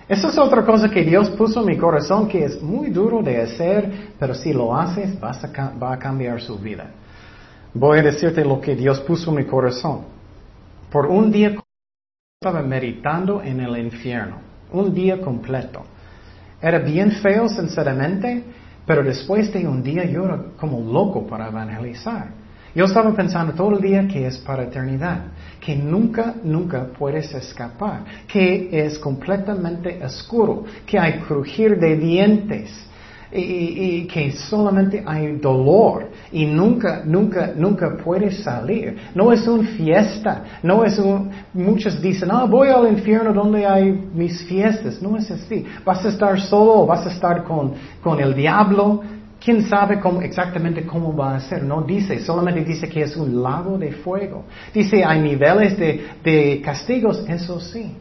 [0.09, 3.41] Esa es otra cosa que Dios puso en mi corazón que es muy duro de
[3.41, 6.87] hacer, pero si lo haces va a cambiar su vida.
[7.73, 10.12] Voy a decirte lo que Dios puso en mi corazón.
[10.93, 11.55] Por un día
[12.39, 14.37] estaba meditando en el infierno,
[14.71, 15.83] un día completo.
[16.61, 18.43] Era bien feo, sinceramente,
[18.85, 22.27] pero después de un día yo era como loco para evangelizar.
[22.75, 28.05] Yo estaba pensando todo el día que es para eternidad, que nunca, nunca puedes escapar,
[28.27, 32.69] que es completamente oscuro, que hay crujir de dientes,
[33.33, 38.97] y, que solamente hay dolor y nunca, nunca, nunca puedes salir.
[39.15, 43.91] No es una fiesta, no es un, muchos dicen, ah, voy al infierno donde hay
[44.13, 45.01] mis fiestas.
[45.01, 45.65] No es así.
[45.83, 49.01] Vas a estar solo, vas a estar con, con el diablo.
[49.43, 51.63] ¿Quién sabe cómo, exactamente cómo va a ser?
[51.63, 54.45] No dice, solamente dice que es un lago de fuego.
[54.73, 57.93] Dice, hay niveles de, de castigos, eso sí.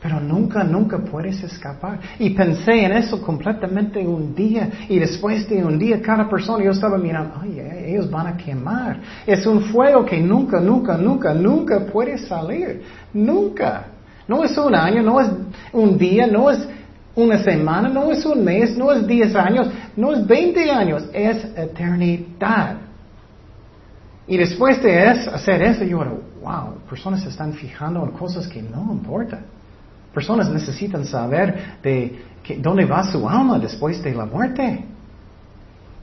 [0.00, 1.98] Pero nunca, nunca puedes escapar.
[2.20, 4.70] Y pensé en eso completamente un día.
[4.88, 9.00] Y después de un día, cada persona, yo estaba mirando, ay, ellos van a quemar.
[9.26, 12.82] Es un fuego que nunca, nunca, nunca, nunca puede salir.
[13.12, 13.86] Nunca.
[14.28, 15.30] No es un año, no es
[15.72, 16.68] un día, no es
[17.16, 21.44] una semana, no es un mes, no es diez años, no es veinte años, es
[21.56, 22.76] eternidad.
[24.28, 25.98] Y después de hacer eso, yo,
[26.40, 29.57] wow, personas se están fijando en cosas que no importan.
[30.18, 32.18] Personas necesitan saber de
[32.58, 34.84] dónde va su alma después de la muerte.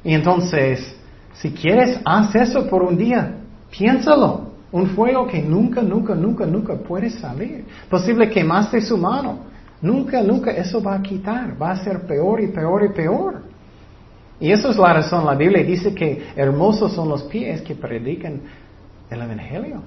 [0.06, 0.95] Y entonces,
[1.34, 3.36] si quieres, haz eso por un día.
[3.69, 4.51] Piénsalo.
[4.71, 7.65] Un fuego que nunca, nunca, nunca, nunca puede salir.
[7.89, 9.39] Posible quemaste su mano.
[9.82, 11.62] Nunca, nunca eso va a quitar.
[11.62, 13.41] Va a ser peor y peor y peor.
[14.39, 15.25] Y eso es la razón.
[15.25, 18.39] La Biblia dice que hermosos son los pies que predican
[19.10, 19.82] el Evangelio.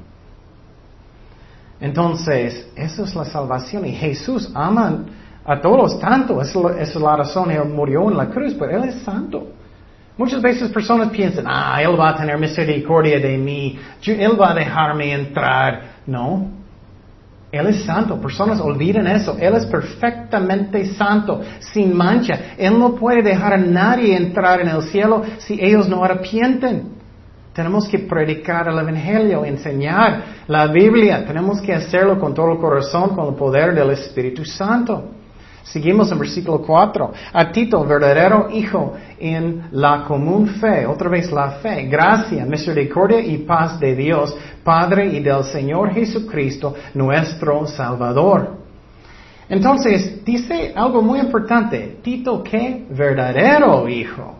[1.80, 3.86] Entonces, eso es la salvación.
[3.86, 5.04] Y Jesús ama
[5.44, 6.42] a todos tanto.
[6.42, 7.50] Esa es la razón.
[7.50, 9.48] Él murió en la cruz, pero Él es santo.
[10.16, 14.54] Muchas veces personas piensan, ah, Él va a tener misericordia de mí, Él va a
[14.54, 15.82] dejarme entrar.
[16.06, 16.48] No,
[17.52, 18.20] Él es santo.
[18.20, 19.36] Personas olvidan eso.
[19.38, 22.56] Él es perfectamente santo, sin mancha.
[22.58, 26.97] Él no puede dejar a nadie entrar en el cielo si ellos no arrepienten.
[27.58, 31.24] Tenemos que predicar el Evangelio, enseñar la Biblia.
[31.26, 35.06] Tenemos que hacerlo con todo el corazón, con el poder del Espíritu Santo.
[35.64, 37.12] Seguimos en versículo 4.
[37.32, 43.38] A Tito, verdadero hijo en la común fe, otra vez la fe, gracia, misericordia y
[43.38, 48.52] paz de Dios, Padre y del Señor Jesucristo, nuestro Salvador.
[49.48, 51.98] Entonces, dice algo muy importante.
[52.02, 52.86] Tito, ¿qué?
[52.88, 54.36] Verdadero hijo.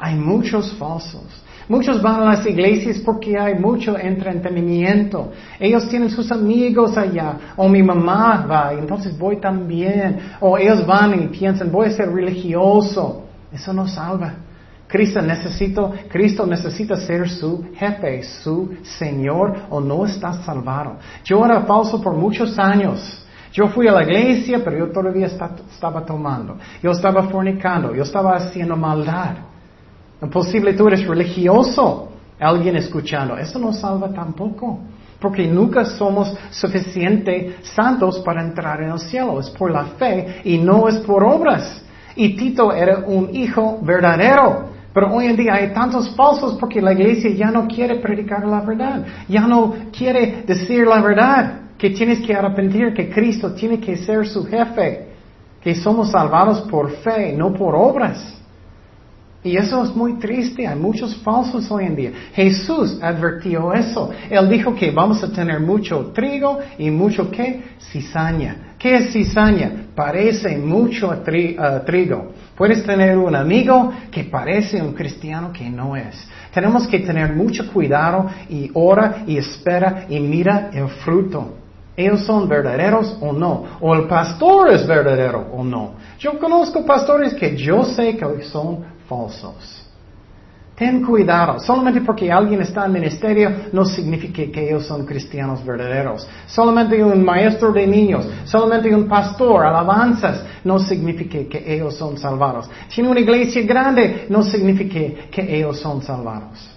[0.00, 1.44] Hay muchos falsos.
[1.68, 5.32] Muchos van a las iglesias porque hay mucho entretenimiento.
[5.58, 7.54] Ellos tienen sus amigos allá.
[7.56, 10.18] O mi mamá va, entonces voy también.
[10.40, 13.24] O ellos van y piensan, voy a ser religioso.
[13.52, 14.34] Eso no salva.
[14.86, 20.98] Cristo, necesito, Cristo necesita ser su jefe, su Señor, o no está salvado.
[21.24, 23.24] Yo era falso por muchos años.
[23.52, 26.58] Yo fui a la iglesia, pero yo todavía estaba tomando.
[26.80, 27.94] Yo estaba fornicando.
[27.94, 29.36] Yo estaba haciendo maldad.
[30.22, 32.08] Imposible tú eres religioso.
[32.38, 33.36] Alguien escuchando.
[33.36, 34.80] Eso no salva tampoco.
[35.20, 39.40] Porque nunca somos suficientemente santos para entrar en el cielo.
[39.40, 41.82] Es por la fe y no es por obras.
[42.14, 44.76] Y Tito era un hijo verdadero.
[44.92, 48.60] Pero hoy en día hay tantos falsos porque la iglesia ya no quiere predicar la
[48.60, 49.04] verdad.
[49.28, 51.60] Ya no quiere decir la verdad.
[51.76, 55.08] Que tienes que arrepentir, que Cristo tiene que ser su jefe.
[55.60, 58.36] Que somos salvados por fe, no por obras.
[59.46, 62.10] Y eso es muy triste, hay muchos falsos hoy en día.
[62.34, 64.10] Jesús advirtió eso.
[64.28, 67.62] Él dijo que vamos a tener mucho trigo y mucho qué?
[67.92, 68.74] Cizaña.
[68.76, 69.86] ¿Qué es cizaña?
[69.94, 72.32] Parece mucho uh, trigo.
[72.56, 76.28] Puedes tener un amigo que parece un cristiano que no es.
[76.52, 81.54] Tenemos que tener mucho cuidado y ora y espera y mira el fruto.
[81.96, 83.64] ¿Ellos son verdaderos o no?
[83.80, 85.92] ¿O el pastor es verdadero o no?
[86.18, 89.86] Yo conozco pastores que yo sé que son falsos.
[90.76, 96.28] Ten cuidado, solamente porque alguien está en ministerio no significa que ellos son cristianos verdaderos.
[96.46, 102.68] Solamente un maestro de niños, solamente un pastor, alabanzas, no significa que ellos son salvados.
[102.94, 106.68] Tiene una iglesia grande, no significa que ellos son salvados.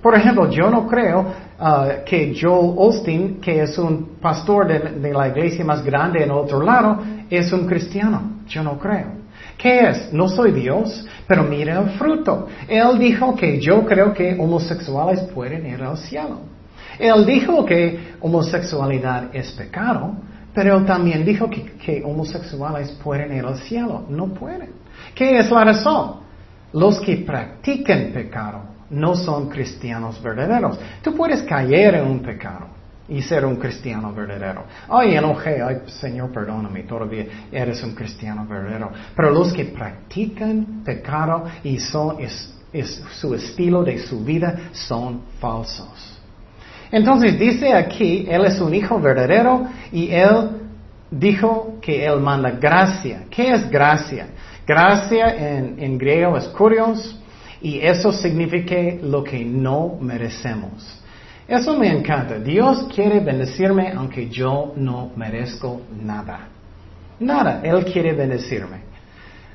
[0.00, 5.12] Por ejemplo, yo no creo uh, que Joel Osteen, que es un pastor de, de
[5.12, 8.42] la iglesia más grande en otro lado, es un cristiano.
[8.46, 9.21] Yo no creo.
[9.62, 10.12] ¿Qué es?
[10.12, 12.48] No soy Dios, pero mira el fruto.
[12.66, 16.40] Él dijo que yo creo que homosexuales pueden ir al cielo.
[16.98, 20.16] Él dijo que homosexualidad es pecado,
[20.52, 24.04] pero él también dijo que, que homosexuales pueden ir al cielo.
[24.08, 24.70] No pueden.
[25.14, 26.16] ¿Qué es la razón?
[26.72, 30.76] Los que practican pecado no son cristianos verdaderos.
[31.02, 32.66] Tú puedes caer en un pecado
[33.08, 34.64] y ser un cristiano verdadero.
[34.88, 38.90] Ay, enojé, ay, Señor, perdóname, todavía eres un cristiano verdadero.
[39.14, 42.52] Pero los que practican pecado y son, es,
[43.20, 46.18] su estilo de su vida son falsos.
[46.90, 50.50] Entonces dice aquí, Él es un hijo verdadero y Él
[51.10, 53.24] dijo que Él manda gracia.
[53.30, 54.28] ¿Qué es gracia?
[54.66, 57.18] Gracia en, en griego es curios
[57.60, 61.01] y eso significa lo que no merecemos.
[61.52, 62.38] Eso me encanta.
[62.38, 66.48] Dios quiere bendecirme aunque yo no merezco nada.
[67.20, 67.60] Nada.
[67.62, 68.78] Él quiere bendecirme.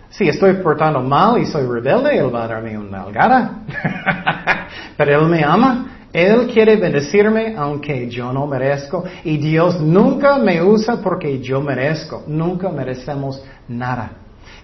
[0.07, 3.51] Si estoy portando mal y soy rebelde, Él va a darme una algara.
[4.95, 5.87] Pero Él me ama.
[6.13, 9.03] Él quiere bendecirme aunque yo no merezco.
[9.23, 12.25] Y Dios nunca me usa porque yo merezco.
[12.27, 14.11] Nunca merecemos nada.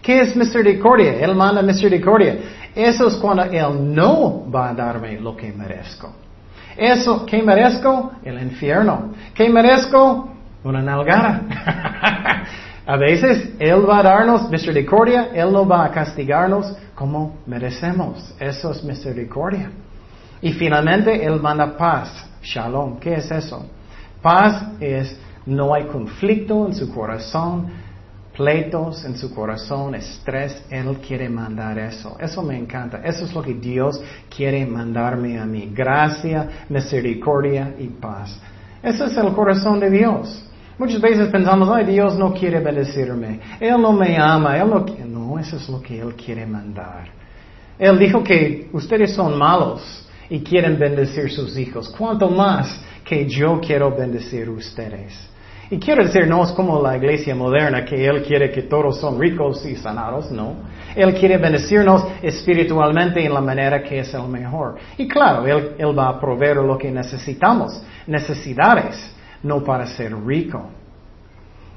[0.04, 1.14] ¿Qué es misericordia?
[1.20, 2.38] Él manda misericordia.
[2.76, 6.14] Eso es cuando Él no va a darme lo que merezco.
[6.78, 8.12] Eso, ¿qué merezco?
[8.24, 9.14] El infierno.
[9.34, 10.30] ¿Qué merezco?
[10.64, 11.42] Una nalgada.
[12.86, 18.34] a veces Él va a darnos misericordia, Él no va a castigarnos como merecemos.
[18.40, 19.72] Eso es misericordia.
[20.42, 22.30] Y finalmente Él manda paz.
[22.42, 23.00] Shalom.
[23.00, 23.66] ¿Qué es eso?
[24.22, 27.68] Paz es no hay conflicto en su corazón,
[28.36, 32.18] pleitos en su corazón, estrés, Él quiere mandar eso.
[32.20, 33.02] Eso me encanta.
[33.04, 34.02] Eso es lo que Dios
[34.36, 35.72] quiere mandarme a mí.
[35.74, 38.40] Gracia, misericordia y paz.
[38.82, 40.44] Ese es el corazón de Dios.
[40.78, 43.40] Muchas veces pensamos, ay, Dios no quiere bendecirme.
[43.60, 44.58] Él no me ama.
[44.58, 47.10] Él no, no, eso es lo que Él quiere mandar.
[47.78, 51.94] Él dijo que ustedes son malos y quieren bendecir sus hijos.
[51.96, 55.14] ¿Cuánto más que yo quiero bendecir ustedes?
[55.74, 59.20] Y quiero decir, no es como la iglesia moderna que Él quiere que todos son
[59.20, 60.58] ricos y sanados, no.
[60.96, 64.76] Él quiere bendecirnos espiritualmente en la manera que es el mejor.
[65.00, 70.70] Y claro, Él, él va a proveer lo que necesitamos, necesidades, no para ser rico.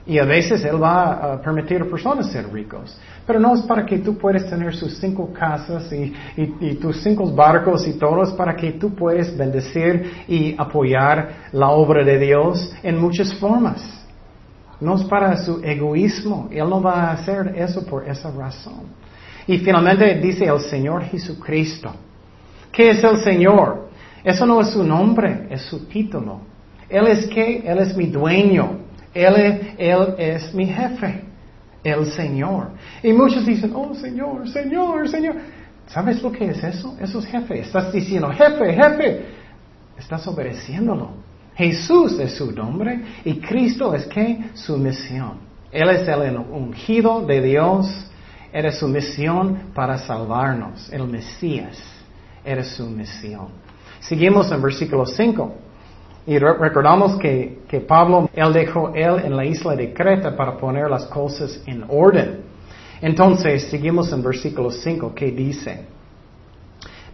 [0.06, 2.96] Y a veces Él va a permitir a personas ser ricos.
[3.26, 7.86] Pero no es para que tú puedas tener sus cinco casas y, tus cinco barcos
[7.88, 13.34] y todo, para que tú puedas bendecir y apoyar la obra de Dios en muchas
[13.34, 13.82] formas.
[14.80, 16.48] No es para su egoísmo.
[16.52, 18.84] Él no va a hacer eso por esa razón.
[19.46, 21.92] Y finalmente dice el Señor Jesucristo.
[22.70, 23.88] ¿Qué es el Señor?
[24.22, 26.40] Eso no es su nombre, es su título.
[26.88, 27.62] Él es qué?
[27.64, 28.85] Él es mi dueño.
[29.16, 31.24] Él, él es mi jefe,
[31.82, 32.72] el Señor.
[33.02, 35.36] Y muchos dicen, oh Señor, Señor, Señor.
[35.86, 36.96] ¿Sabes lo que es eso?
[37.00, 37.60] Eso es jefe.
[37.60, 39.26] Estás diciendo, jefe, jefe.
[39.96, 41.10] Estás obedeciéndolo.
[41.54, 45.38] Jesús es su nombre y Cristo es que su misión.
[45.72, 48.10] Él es el ungido de Dios.
[48.52, 50.92] Era su misión para salvarnos.
[50.92, 51.82] El Mesías
[52.44, 53.48] era su misión.
[54.00, 55.65] Seguimos en versículo 5.
[56.26, 60.90] Y recordamos que, que, Pablo, él dejó él en la isla de Creta para poner
[60.90, 62.40] las cosas en orden.
[63.00, 65.84] Entonces, seguimos en versículo 5, que dice,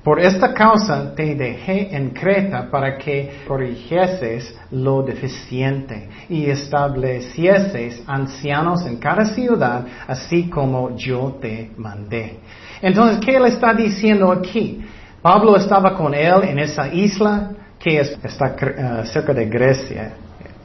[0.03, 8.85] por esta causa te dejé en Creta para que corrigieses lo deficiente y establecieses ancianos
[8.85, 12.41] en cada ciudad, así como yo te mandé.
[12.81, 14.85] Entonces, ¿qué él está diciendo aquí?
[15.23, 17.53] Pablo estaba con él en esa isla
[17.83, 20.13] que está eh, cerca de Grecia.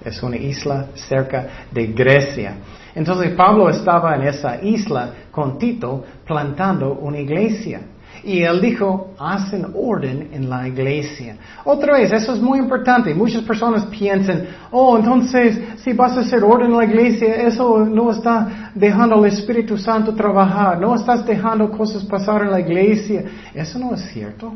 [0.05, 2.53] Es una isla cerca de Grecia.
[2.93, 7.81] Entonces Pablo estaba en esa isla con Tito plantando una iglesia.
[8.23, 11.37] Y él dijo, hacen orden en la iglesia.
[11.63, 13.13] Otra vez, eso es muy importante.
[13.13, 18.11] Muchas personas piensan, oh, entonces, si vas a hacer orden en la iglesia, eso no
[18.11, 23.23] está dejando al Espíritu Santo trabajar, no estás dejando cosas pasar en la iglesia.
[23.53, 24.53] Eso no es cierto.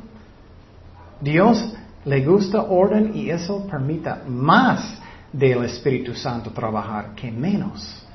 [1.21, 1.75] Dios
[2.05, 4.99] le gusta orden y eso permita más
[5.31, 8.05] del Espíritu Santo trabajar que menos.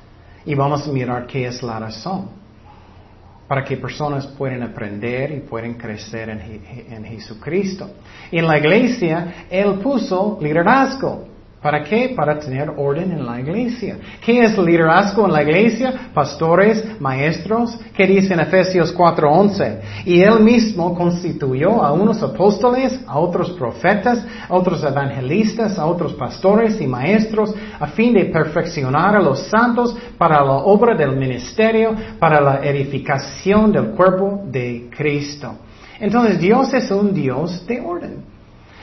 [0.45, 2.29] Y vamos a mirar qué es la razón.
[3.47, 6.39] Para que personas puedan aprender y puedan crecer en,
[6.93, 7.89] en Jesucristo.
[8.29, 11.36] En la iglesia, Él puso liderazgo.
[11.61, 12.13] ¿Para qué?
[12.15, 13.97] Para tener orden en la iglesia.
[14.23, 16.11] ¿Qué es liderazgo en la iglesia?
[16.13, 17.79] Pastores, maestros.
[17.95, 19.79] ¿Qué dice en Efesios 4:11?
[20.05, 26.13] Y él mismo constituyó a unos apóstoles, a otros profetas, a otros evangelistas, a otros
[26.13, 31.95] pastores y maestros, a fin de perfeccionar a los santos para la obra del ministerio,
[32.19, 35.55] para la edificación del cuerpo de Cristo.
[35.99, 38.36] Entonces Dios es un Dios de orden.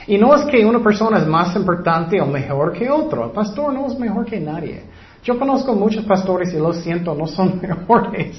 [0.06, 3.26] Y no es que una persona es más importante o mejor que otro.
[3.26, 4.82] El pastor no es mejor que nadie.
[5.22, 8.36] Yo conozco muchos pastores y lo siento, no son mejores.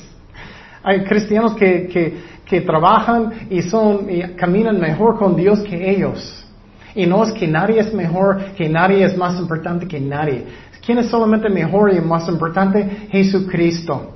[0.84, 6.45] Hay cristianos que, que, que trabajan y, son, y caminan mejor con Dios que ellos.
[6.93, 10.45] Y no es que nadie es mejor, que nadie es más importante que nadie.
[10.86, 13.07] ¿Quién es solamente mejor y más importante?
[13.09, 14.11] Jesucristo.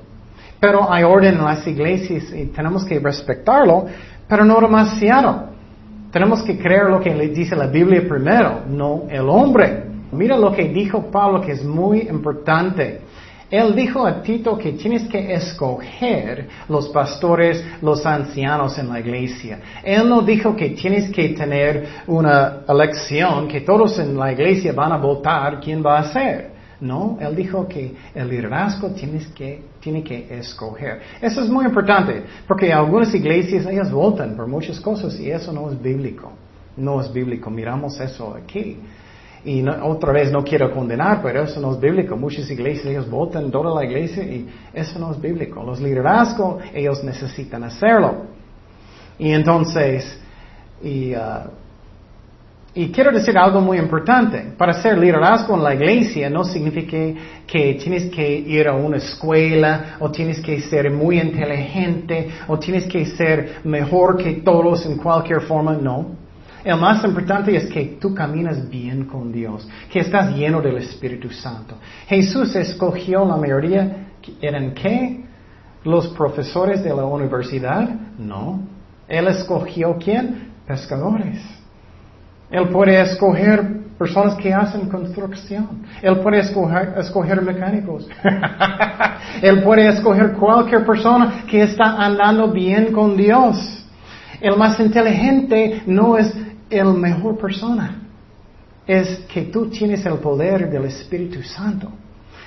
[0.59, 3.87] Pero hay orden en las iglesias y tenemos que respetarlo,
[4.27, 5.49] pero no demasiado.
[6.11, 9.83] Tenemos que creer lo que le dice la Biblia primero, no el hombre.
[10.11, 13.01] Mira lo que dijo Pablo que es muy importante.
[13.51, 19.59] Él dijo a Tito que tienes que escoger los pastores, los ancianos en la iglesia.
[19.83, 24.91] Él no dijo que tienes que tener una elección, que todos en la iglesia van
[24.91, 26.58] a votar quién va a ser.
[26.81, 31.01] No, él dijo que el liderazgo tienes que, tiene que escoger.
[31.21, 35.69] Eso es muy importante, porque algunas iglesias ellas votan por muchas cosas y eso no
[35.69, 36.31] es bíblico.
[36.77, 37.49] No es bíblico.
[37.49, 38.77] Miramos eso aquí.
[39.43, 42.15] Y otra vez no quiero condenar, pero eso no es bíblico.
[42.15, 45.63] Muchas iglesias ellos votan toda la iglesia y eso no es bíblico.
[45.63, 48.25] Los liderazgos ellos necesitan hacerlo.
[49.17, 50.17] Y entonces,
[50.81, 51.49] y, uh,
[52.75, 54.53] y quiero decir algo muy importante.
[54.57, 56.97] Para ser liderazgo en la iglesia no significa
[57.47, 62.85] que, tienes que ir a una escuela o tienes que ser muy inteligente o tienes
[62.85, 65.73] que ser mejor que todos en cualquier forma.
[65.73, 66.17] No.
[66.63, 71.31] El más importante es que tú caminas bien con Dios, que estás lleno del Espíritu
[71.31, 71.75] Santo.
[72.07, 74.05] Jesús escogió la mayoría
[74.41, 75.25] ¿Eran qué?
[75.83, 77.89] ¿Los profesores de la universidad?
[78.17, 78.61] No.
[79.07, 80.51] Él escogió quién?
[80.67, 81.58] Pescadores.
[82.51, 85.83] Él puede escoger personas que hacen construcción.
[86.01, 88.07] Él puede escoger, escoger mecánicos.
[89.41, 93.85] Él puede escoger cualquier persona que está andando bien con Dios.
[94.39, 96.33] El más inteligente no es
[96.69, 98.03] el mejor persona.
[98.87, 101.91] Es que tú tienes el poder del Espíritu Santo.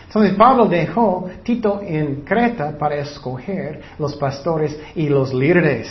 [0.07, 5.89] Entonces Pablo dejó Tito en Creta para escoger los pastores y los líderes.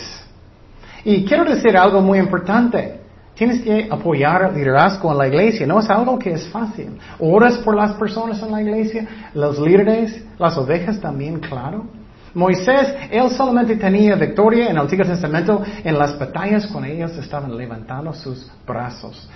[1.04, 3.01] Y quiero decir algo muy importante.
[3.42, 5.66] Tienes que apoyar el liderazgo en la iglesia.
[5.66, 6.96] No es algo que es fácil.
[7.18, 11.86] Oras por las personas en la iglesia, los líderes, las ovejas también, claro.
[12.34, 17.56] Moisés, él solamente tenía victoria en el Antiguo Testamento en las batallas cuando ellos estaban
[17.56, 19.28] levantando sus brazos.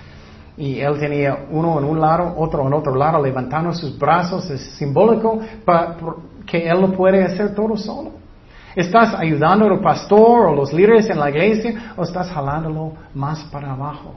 [0.56, 4.48] Y él tenía uno en un lado, otro en otro lado, levantando sus brazos.
[4.50, 5.96] Es simbólico para,
[6.46, 8.12] que él lo puede hacer todo solo.
[8.76, 13.72] ¿Estás ayudando al pastor o los líderes en la iglesia o estás jalándolo más para
[13.72, 14.14] abajo?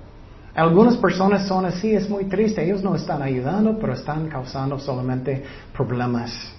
[0.53, 2.65] Algunas personas son así, es muy triste.
[2.65, 5.41] Ellos no están ayudando, pero están causando solamente
[5.71, 6.53] problemas.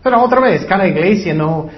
[0.00, 1.68] Pero otra vez, cada iglesia no,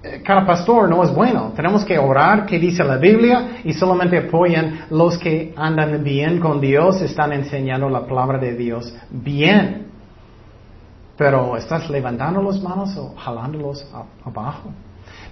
[0.00, 1.52] eh, cada pastor no es bueno.
[1.56, 6.60] Tenemos que orar, que dice la Biblia, y solamente apoyan los que andan bien con
[6.60, 9.91] Dios, están enseñando la palabra de Dios bien.
[11.16, 13.86] Pero estás levantando las manos o jalándolos
[14.24, 14.70] abajo.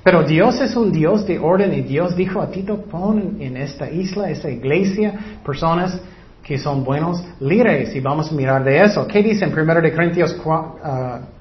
[0.02, 3.90] Pero Dios es un Dios de orden y Dios dijo a Tito, pon en esta
[3.90, 6.00] isla, esta iglesia, personas
[6.42, 9.06] que son buenos líderes y vamos a mirar de eso.
[9.06, 10.36] ¿Qué dice en 1 de Corintios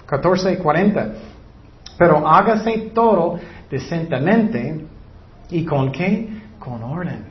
[0.10, 1.14] 14 y 40.
[1.98, 4.86] Pero hágase todo decentemente
[5.52, 6.28] y con qué?
[6.58, 7.26] Con orden.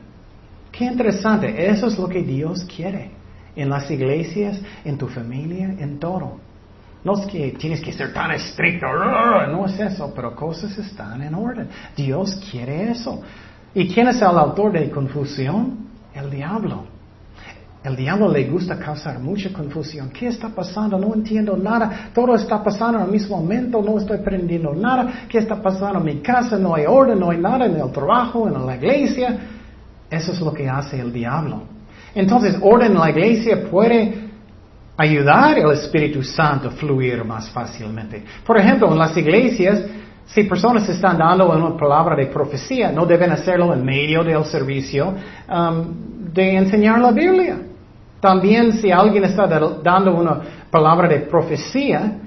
[0.71, 1.69] Qué interesante.
[1.69, 3.11] Eso es lo que Dios quiere.
[3.57, 6.39] En las iglesias, en tu familia, en todo.
[7.05, 11.35] No es que tienes que ser tan estricto, no es eso, pero cosas están en
[11.35, 11.69] orden.
[11.97, 13.23] Dios quiere eso.
[13.75, 15.87] ¿Y quién es el autor de confusión?
[16.15, 16.85] El diablo.
[17.85, 20.11] El diablo le gusta causar mucha confusión.
[20.11, 20.99] ¿Qué está pasando?
[20.99, 22.11] No entiendo nada.
[22.13, 23.81] Todo está pasando el mismo momento.
[23.81, 25.27] No estoy aprendiendo nada.
[25.29, 26.59] ¿Qué está pasando en mi casa?
[26.59, 29.39] No hay orden, no hay nada en el trabajo, en la iglesia.
[30.11, 31.63] Eso es lo que hace el diablo.
[32.15, 34.28] Entonces, orden en la iglesia puede
[34.99, 38.25] ayudar al Espíritu Santo a fluir más fácilmente.
[38.45, 39.85] Por ejemplo, en las iglesias,
[40.27, 45.15] si personas están dando una palabra de profecía, no deben hacerlo en medio del servicio
[45.49, 47.59] um, de enseñar la Biblia.
[48.21, 52.19] También si alguien está dando una palabra de profecía,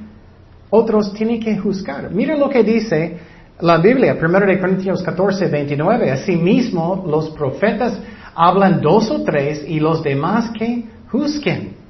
[0.69, 2.09] otros tienen que juzgar.
[2.09, 3.19] Miren lo que dice
[3.59, 6.09] la Biblia, 1 Corintios 14, 29.
[6.09, 7.99] Asimismo, los profetas
[8.33, 11.80] hablan dos o tres y los demás que juzguen.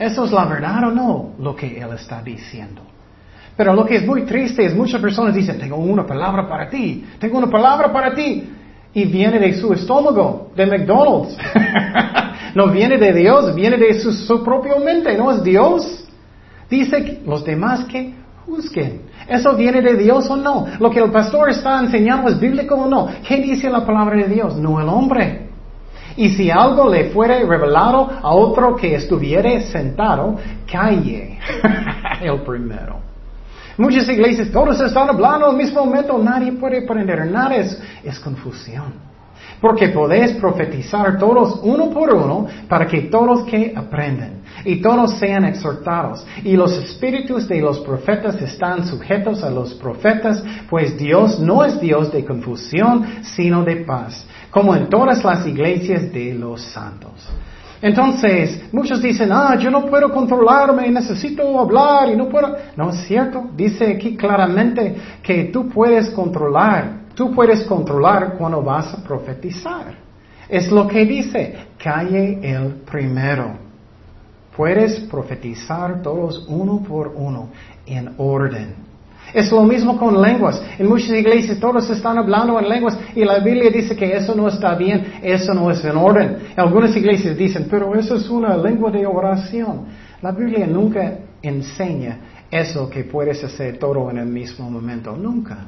[0.00, 1.32] ¿Eso es la verdad o no?
[1.38, 2.80] Lo que él está diciendo.
[3.54, 7.04] Pero lo que es muy triste es muchas personas dicen, tengo una palabra para ti,
[7.18, 8.50] tengo una palabra para ti.
[8.94, 11.36] Y viene de su estómago, de McDonald's.
[12.54, 16.08] no viene de Dios, viene de su, propia mente, no es Dios.
[16.70, 18.14] Dice los demás que
[18.46, 19.02] juzguen.
[19.28, 20.66] ¿Eso viene de Dios o no?
[20.78, 23.06] Lo que el pastor está enseñando es bíblico o no.
[23.28, 24.56] ¿Qué dice la palabra de Dios?
[24.56, 25.49] No el hombre.
[26.16, 30.36] Y si algo le fuere revelado a otro que estuviere sentado,
[30.70, 31.38] calle
[32.20, 33.10] el primero.
[33.76, 39.10] Muchas iglesias, todos están hablando al mismo momento, nadie puede aprender nada, es, es confusión.
[39.60, 45.44] Porque podéis profetizar todos uno por uno para que todos que aprendan y todos sean
[45.44, 46.26] exhortados.
[46.44, 51.80] Y los espíritus de los profetas están sujetos a los profetas, pues Dios no es
[51.80, 57.28] Dios de confusión, sino de paz, como en todas las iglesias de los santos.
[57.82, 62.54] Entonces, muchos dicen, ah, yo no puedo controlarme, necesito hablar y no puedo.
[62.76, 63.48] No es cierto.
[63.56, 67.00] Dice aquí claramente que tú puedes controlar.
[67.14, 69.94] Tú puedes controlar cuando vas a profetizar.
[70.48, 73.52] Es lo que dice, calle el primero.
[74.54, 77.48] Puedes profetizar todos uno por uno
[77.86, 78.89] en orden.
[79.32, 80.62] Es lo mismo con lenguas.
[80.78, 84.48] En muchas iglesias todos están hablando en lenguas y la Biblia dice que eso no
[84.48, 86.38] está bien, eso no es en orden.
[86.56, 89.86] Algunas iglesias dicen, pero eso es una lengua de oración.
[90.22, 92.18] La Biblia nunca enseña
[92.50, 95.66] eso que puedes hacer todo en el mismo momento, nunca.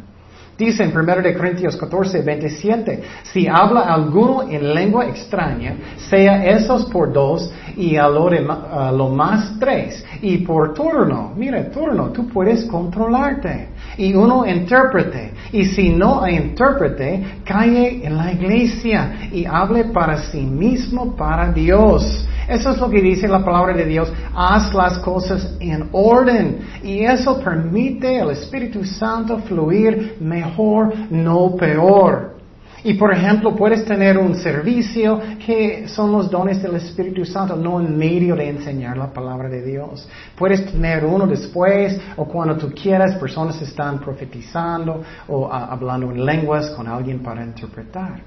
[0.65, 5.75] Dice en 1 Corintios 14, 27, si habla alguno en lengua extraña,
[6.09, 12.11] sea esos por dos y a lo, lo más tres, y por turno, mira, turno,
[12.11, 13.71] tú puedes controlarte.
[13.97, 15.33] Y uno intérprete.
[15.53, 21.53] Y si no hay intérprete, calle en la iglesia y hable para sí mismo, para
[21.53, 22.27] Dios.
[22.49, 24.13] Eso es lo que dice la palabra de Dios.
[24.35, 26.59] Haz las cosas en orden.
[26.83, 32.42] Y eso permite al Espíritu Santo fluir mejor, no peor.
[32.85, 37.81] Y por ejemplo, puedes tener un servicio que son los dones del Espíritu Santo, no
[37.81, 40.09] en medio de enseñar la palabra de Dios.
[40.37, 46.25] Puedes tener uno después o cuando tú quieras, personas están profetizando o ah, hablando en
[46.25, 48.21] lenguas con alguien para interpretar.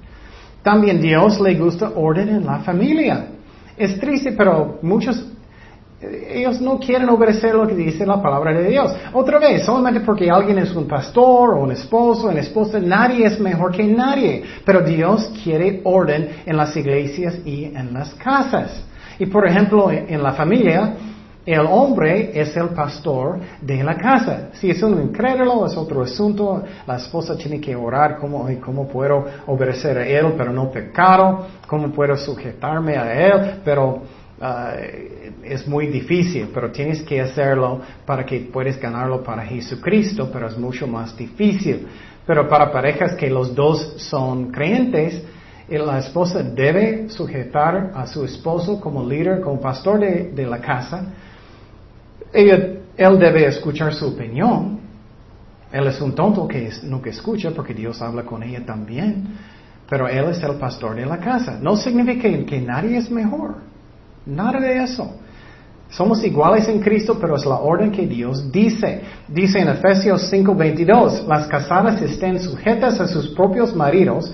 [0.64, 3.28] También Dios le gusta orden en la familia.
[3.76, 5.35] Es triste, pero muchos
[6.02, 8.94] ellos no quieren obedecer lo que dice la palabra de Dios.
[9.14, 13.40] Otra vez, solamente porque alguien es un pastor o un esposo, una esposa, nadie es
[13.40, 14.44] mejor que nadie.
[14.66, 18.84] Pero Dios quiere orden en las iglesias y en las casas.
[19.18, 20.96] Y por ejemplo, en la familia,
[21.46, 24.50] el hombre es el pastor de la casa.
[24.54, 26.64] Si es un incrédulo, es otro asunto.
[26.86, 31.46] La esposa tiene que orar cómo, cómo puedo obedecer a él, pero no pecado.
[31.68, 34.02] Cómo puedo sujetarme a él, pero
[34.40, 34.76] Ah,
[35.44, 40.58] es muy difícil, pero tienes que hacerlo para que puedas ganarlo para Jesucristo, pero es
[40.58, 41.88] mucho más difícil.
[42.26, 45.22] Pero para parejas que los dos son creyentes,
[45.70, 51.06] eh, la esposa debe sujetar a su esposo como líder, como pastor de, la casa.
[52.34, 54.80] él debe escuchar su opinión.
[55.72, 59.28] Él es un tonto que nunca escucha porque Dios habla con ella también.
[59.90, 61.58] Pero él es el pastor de la casa.
[61.62, 63.75] No significa que nadie es mejor.
[64.26, 65.20] Nada de eso.
[65.90, 69.02] Somos iguales en Cristo, pero es la orden que Dios dice.
[69.28, 74.34] Dice en Efesios 5:22, las casadas estén sujetas a sus propios maridos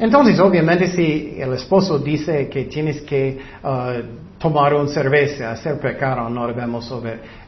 [0.00, 6.30] Entonces, obviamente, si el esposo dice que tienes que uh, tomar un cerveza, hacer pecado,
[6.30, 6.90] no debemos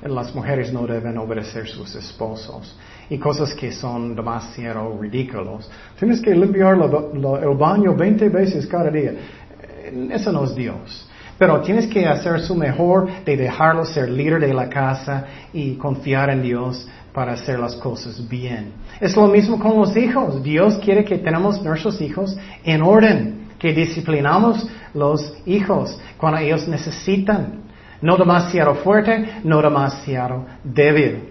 [0.02, 2.78] las mujeres no deben obedecer sus esposos.
[3.08, 5.70] Y cosas que son demasiado ridículos.
[5.98, 9.12] Tienes que limpiar el baño 20 veces cada día.
[9.12, 11.08] Eh, eso no es Dios.
[11.38, 15.24] Pero tienes que hacer su mejor de dejarlo ser líder de la casa
[15.54, 18.72] y confiar en Dios para hacer las cosas bien.
[19.00, 20.42] Es lo mismo con los hijos.
[20.42, 27.62] Dios quiere que tenemos nuestros hijos en orden, que disciplinamos los hijos cuando ellos necesitan.
[28.00, 31.28] No demasiado fuerte, no demasiado débil.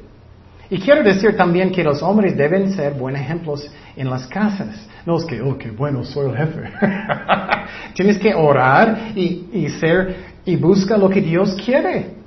[0.69, 4.87] Y quiero decir también que los hombres deben ser buenos ejemplos en las casas.
[5.05, 6.61] No es que, oh, qué bueno, soy el jefe.
[7.93, 10.15] Tienes que orar y, y ser,
[10.45, 12.20] y busca lo que Dios quiere.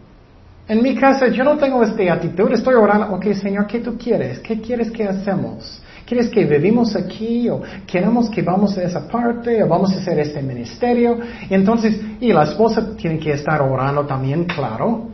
[0.67, 4.39] En mi casa yo no tengo esta actitud, estoy orando, ok Señor, ¿qué tú quieres?
[4.39, 5.83] ¿Qué quieres que hacemos?
[6.07, 10.19] ¿Quieres que vivimos aquí o queremos que vamos a esa parte o vamos a hacer
[10.19, 11.19] este ministerio?
[11.51, 15.09] Entonces, y la esposa tiene que estar orando también, claro.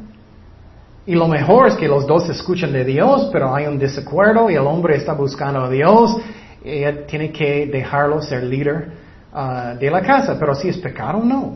[1.06, 4.54] Y lo mejor es que los dos escuchan de Dios, pero hay un desacuerdo y
[4.54, 6.16] el hombre está buscando a Dios.
[6.64, 8.92] Ella tiene que dejarlo ser líder
[9.32, 11.54] ah, de la casa, pero si es pecado, no.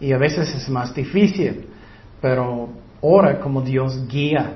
[0.00, 1.66] Y a veces es más difícil,
[2.20, 2.68] pero
[3.00, 4.54] ora como Dios guía.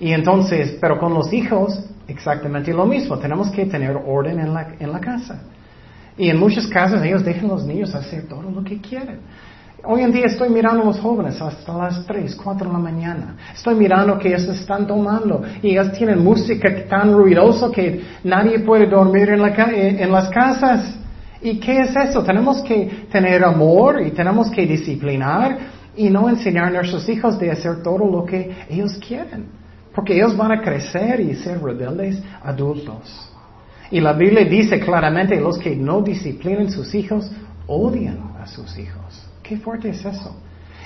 [0.00, 3.18] Y entonces, pero con los hijos, exactamente lo mismo.
[3.18, 5.40] Tenemos que tener orden en la, en la casa.
[6.16, 9.18] Y en muchas casas ellos dejan a los niños hacer todo lo que quieren.
[9.86, 13.36] Hoy en día estoy mirando a los jóvenes hasta las 3, 4 de la mañana.
[13.54, 18.86] Estoy mirando que ellos están tomando y ellos tienen música tan ruidosa que nadie puede
[18.86, 20.96] dormir en, la, en las casas.
[21.42, 22.22] ¿Y qué es eso?
[22.22, 25.58] Tenemos que tener amor y tenemos que disciplinar
[25.96, 29.46] y no enseñar a nuestros hijos de hacer todo lo que ellos quieren.
[29.94, 33.30] Porque ellos van a crecer y ser rebeldes adultos.
[33.90, 37.30] Y la Biblia dice claramente, los que no disciplinan sus hijos
[37.66, 39.24] odian a sus hijos.
[39.42, 40.36] Qué fuerte es eso.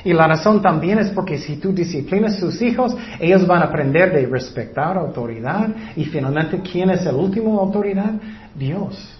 [0.05, 3.67] Y la razón también es porque si tú disciplinas a sus hijos, ellos van a
[3.67, 5.69] aprender de respetar autoridad.
[5.97, 8.13] Y finalmente, ¿quién es el último autoridad?
[8.55, 9.19] Dios.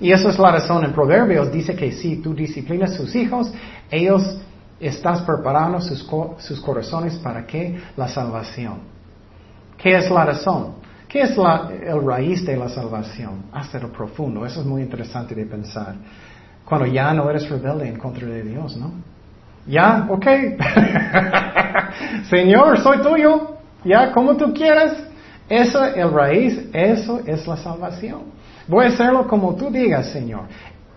[0.00, 1.52] Y esa es la razón en Proverbios.
[1.52, 3.52] Dice que si tú disciplinas a sus hijos,
[3.90, 4.38] ellos
[4.86, 6.02] estás preparando sus,
[6.60, 7.80] corazones para qué?
[7.96, 8.80] La salvación.
[9.76, 10.74] ¿Qué es la razón?
[11.08, 13.44] ¿Qué es la, el raíz de la salvación?
[13.52, 14.44] Hasta lo profundo.
[14.44, 15.94] Eso es muy interesante de pensar.
[16.64, 18.92] Cuando ya no eres rebelde en contra de Dios, ¿no?
[19.66, 20.26] Ya, ok.
[22.30, 23.56] Señor, soy tuyo.
[23.84, 24.96] Ya, como tú quieras.
[25.48, 28.22] Eso, el raíz, eso es la salvación.
[28.66, 30.44] Voy a hacerlo como tú digas, Señor.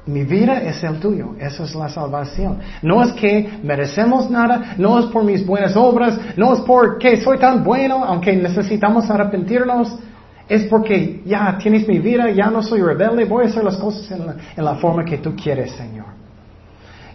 [0.08, 2.60] Mi vida es el tuyo, eso es la salvación.
[2.82, 7.38] No es que merecemos nada, no es por mis buenas obras, no es porque soy
[7.38, 10.00] tan bueno, aunque necesitamos arrepentirnos,
[10.48, 14.10] es porque ya tienes mi vida, ya no soy rebelde, voy a hacer las cosas
[14.12, 16.06] en la, en la forma que tú quieres, Señor.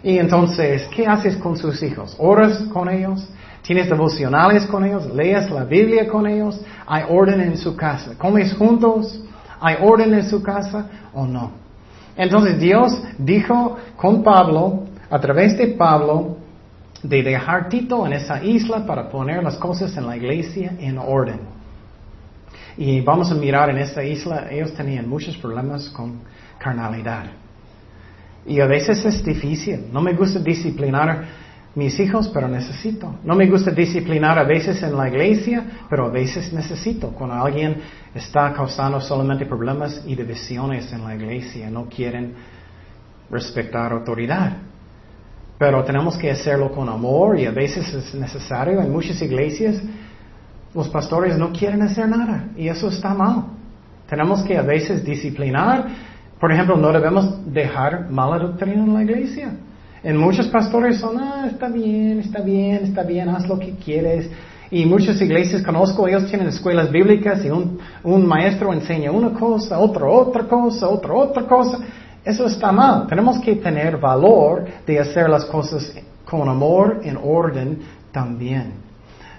[0.03, 2.15] Y entonces, ¿qué haces con sus hijos?
[2.19, 3.27] ¿Oras con ellos?
[3.63, 5.07] ¿Tienes devocionales con ellos?
[5.15, 6.61] ¿Lees la Biblia con ellos?
[6.85, 8.11] ¿Hay orden en su casa?
[8.17, 9.23] ¿Comes juntos?
[9.59, 11.62] ¿Hay orden en su casa o no?
[12.15, 16.37] Entonces Dios dijo con Pablo, a través de Pablo,
[17.01, 21.39] de dejar Tito en esa isla para poner las cosas en la iglesia en orden.
[22.77, 26.21] Y vamos a mirar en esta isla, ellos tenían muchos problemas con
[26.57, 27.25] carnalidad.
[28.45, 29.87] Y a veces es difícil.
[29.91, 31.25] No me gusta disciplinar
[31.75, 33.15] mis hijos, pero necesito.
[33.23, 37.09] No me gusta disciplinar a veces en la iglesia, pero a veces necesito.
[37.09, 37.77] Cuando alguien
[38.13, 42.33] está causando solamente problemas y divisiones en la iglesia, no quieren
[43.29, 44.57] respetar autoridad.
[45.57, 48.79] Pero tenemos que hacerlo con amor y a veces es necesario.
[48.81, 49.81] En muchas iglesias
[50.73, 53.45] los pastores no quieren hacer nada y eso está mal.
[54.07, 55.87] Tenemos que a veces disciplinar.
[56.39, 59.53] Por ejemplo, no debemos dejar mala doctrina en la iglesia.
[60.03, 64.29] En muchos pastores son, ah, está bien, está bien, está bien, haz lo que quieres.
[64.69, 70.11] Y muchas iglesias conozco, ellos tienen escuelas bíblicas y un, maestro enseña una cosa, otro
[70.11, 71.77] otra cosa, otro otra cosa.
[72.25, 73.07] Eso está mal.
[73.07, 75.93] Tenemos que tener valor de hacer las cosas
[76.25, 77.79] con amor, en orden
[78.11, 78.73] también.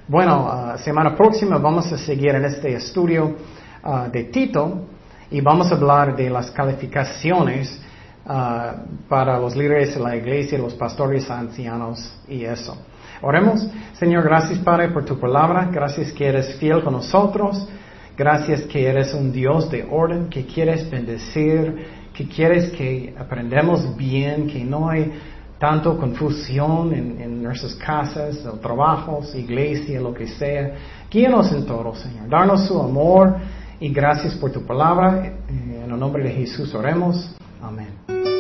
[0.09, 3.37] Bueno, uh, semana próxima vamos a seguir en este estudio
[3.85, 4.87] uh, de Tito
[5.31, 7.83] y vamos a hablar de las calificaciones
[8.27, 12.75] Ah, para los líderes de la iglesia, los pastores ancianos y eso.
[13.21, 13.69] Oremos,
[13.99, 17.69] Señor, gracias Padre por tu palabra, gracias que eres fiel con nosotros,
[18.17, 24.47] gracias que eres un Dios de orden, que quieres bendecir, que quieres que aprendamos bien,
[24.47, 25.13] que no hay
[25.59, 30.73] tanto confusión en, nuestras casas, trabajos, iglesia, lo que sea.
[31.11, 32.29] Guíanos en todo, Señor.
[32.31, 33.37] Darnos su amor
[33.81, 35.35] y gracias por tu palabra.
[35.47, 37.35] En el nombre de Jesús oremos.
[37.65, 38.34] Amen.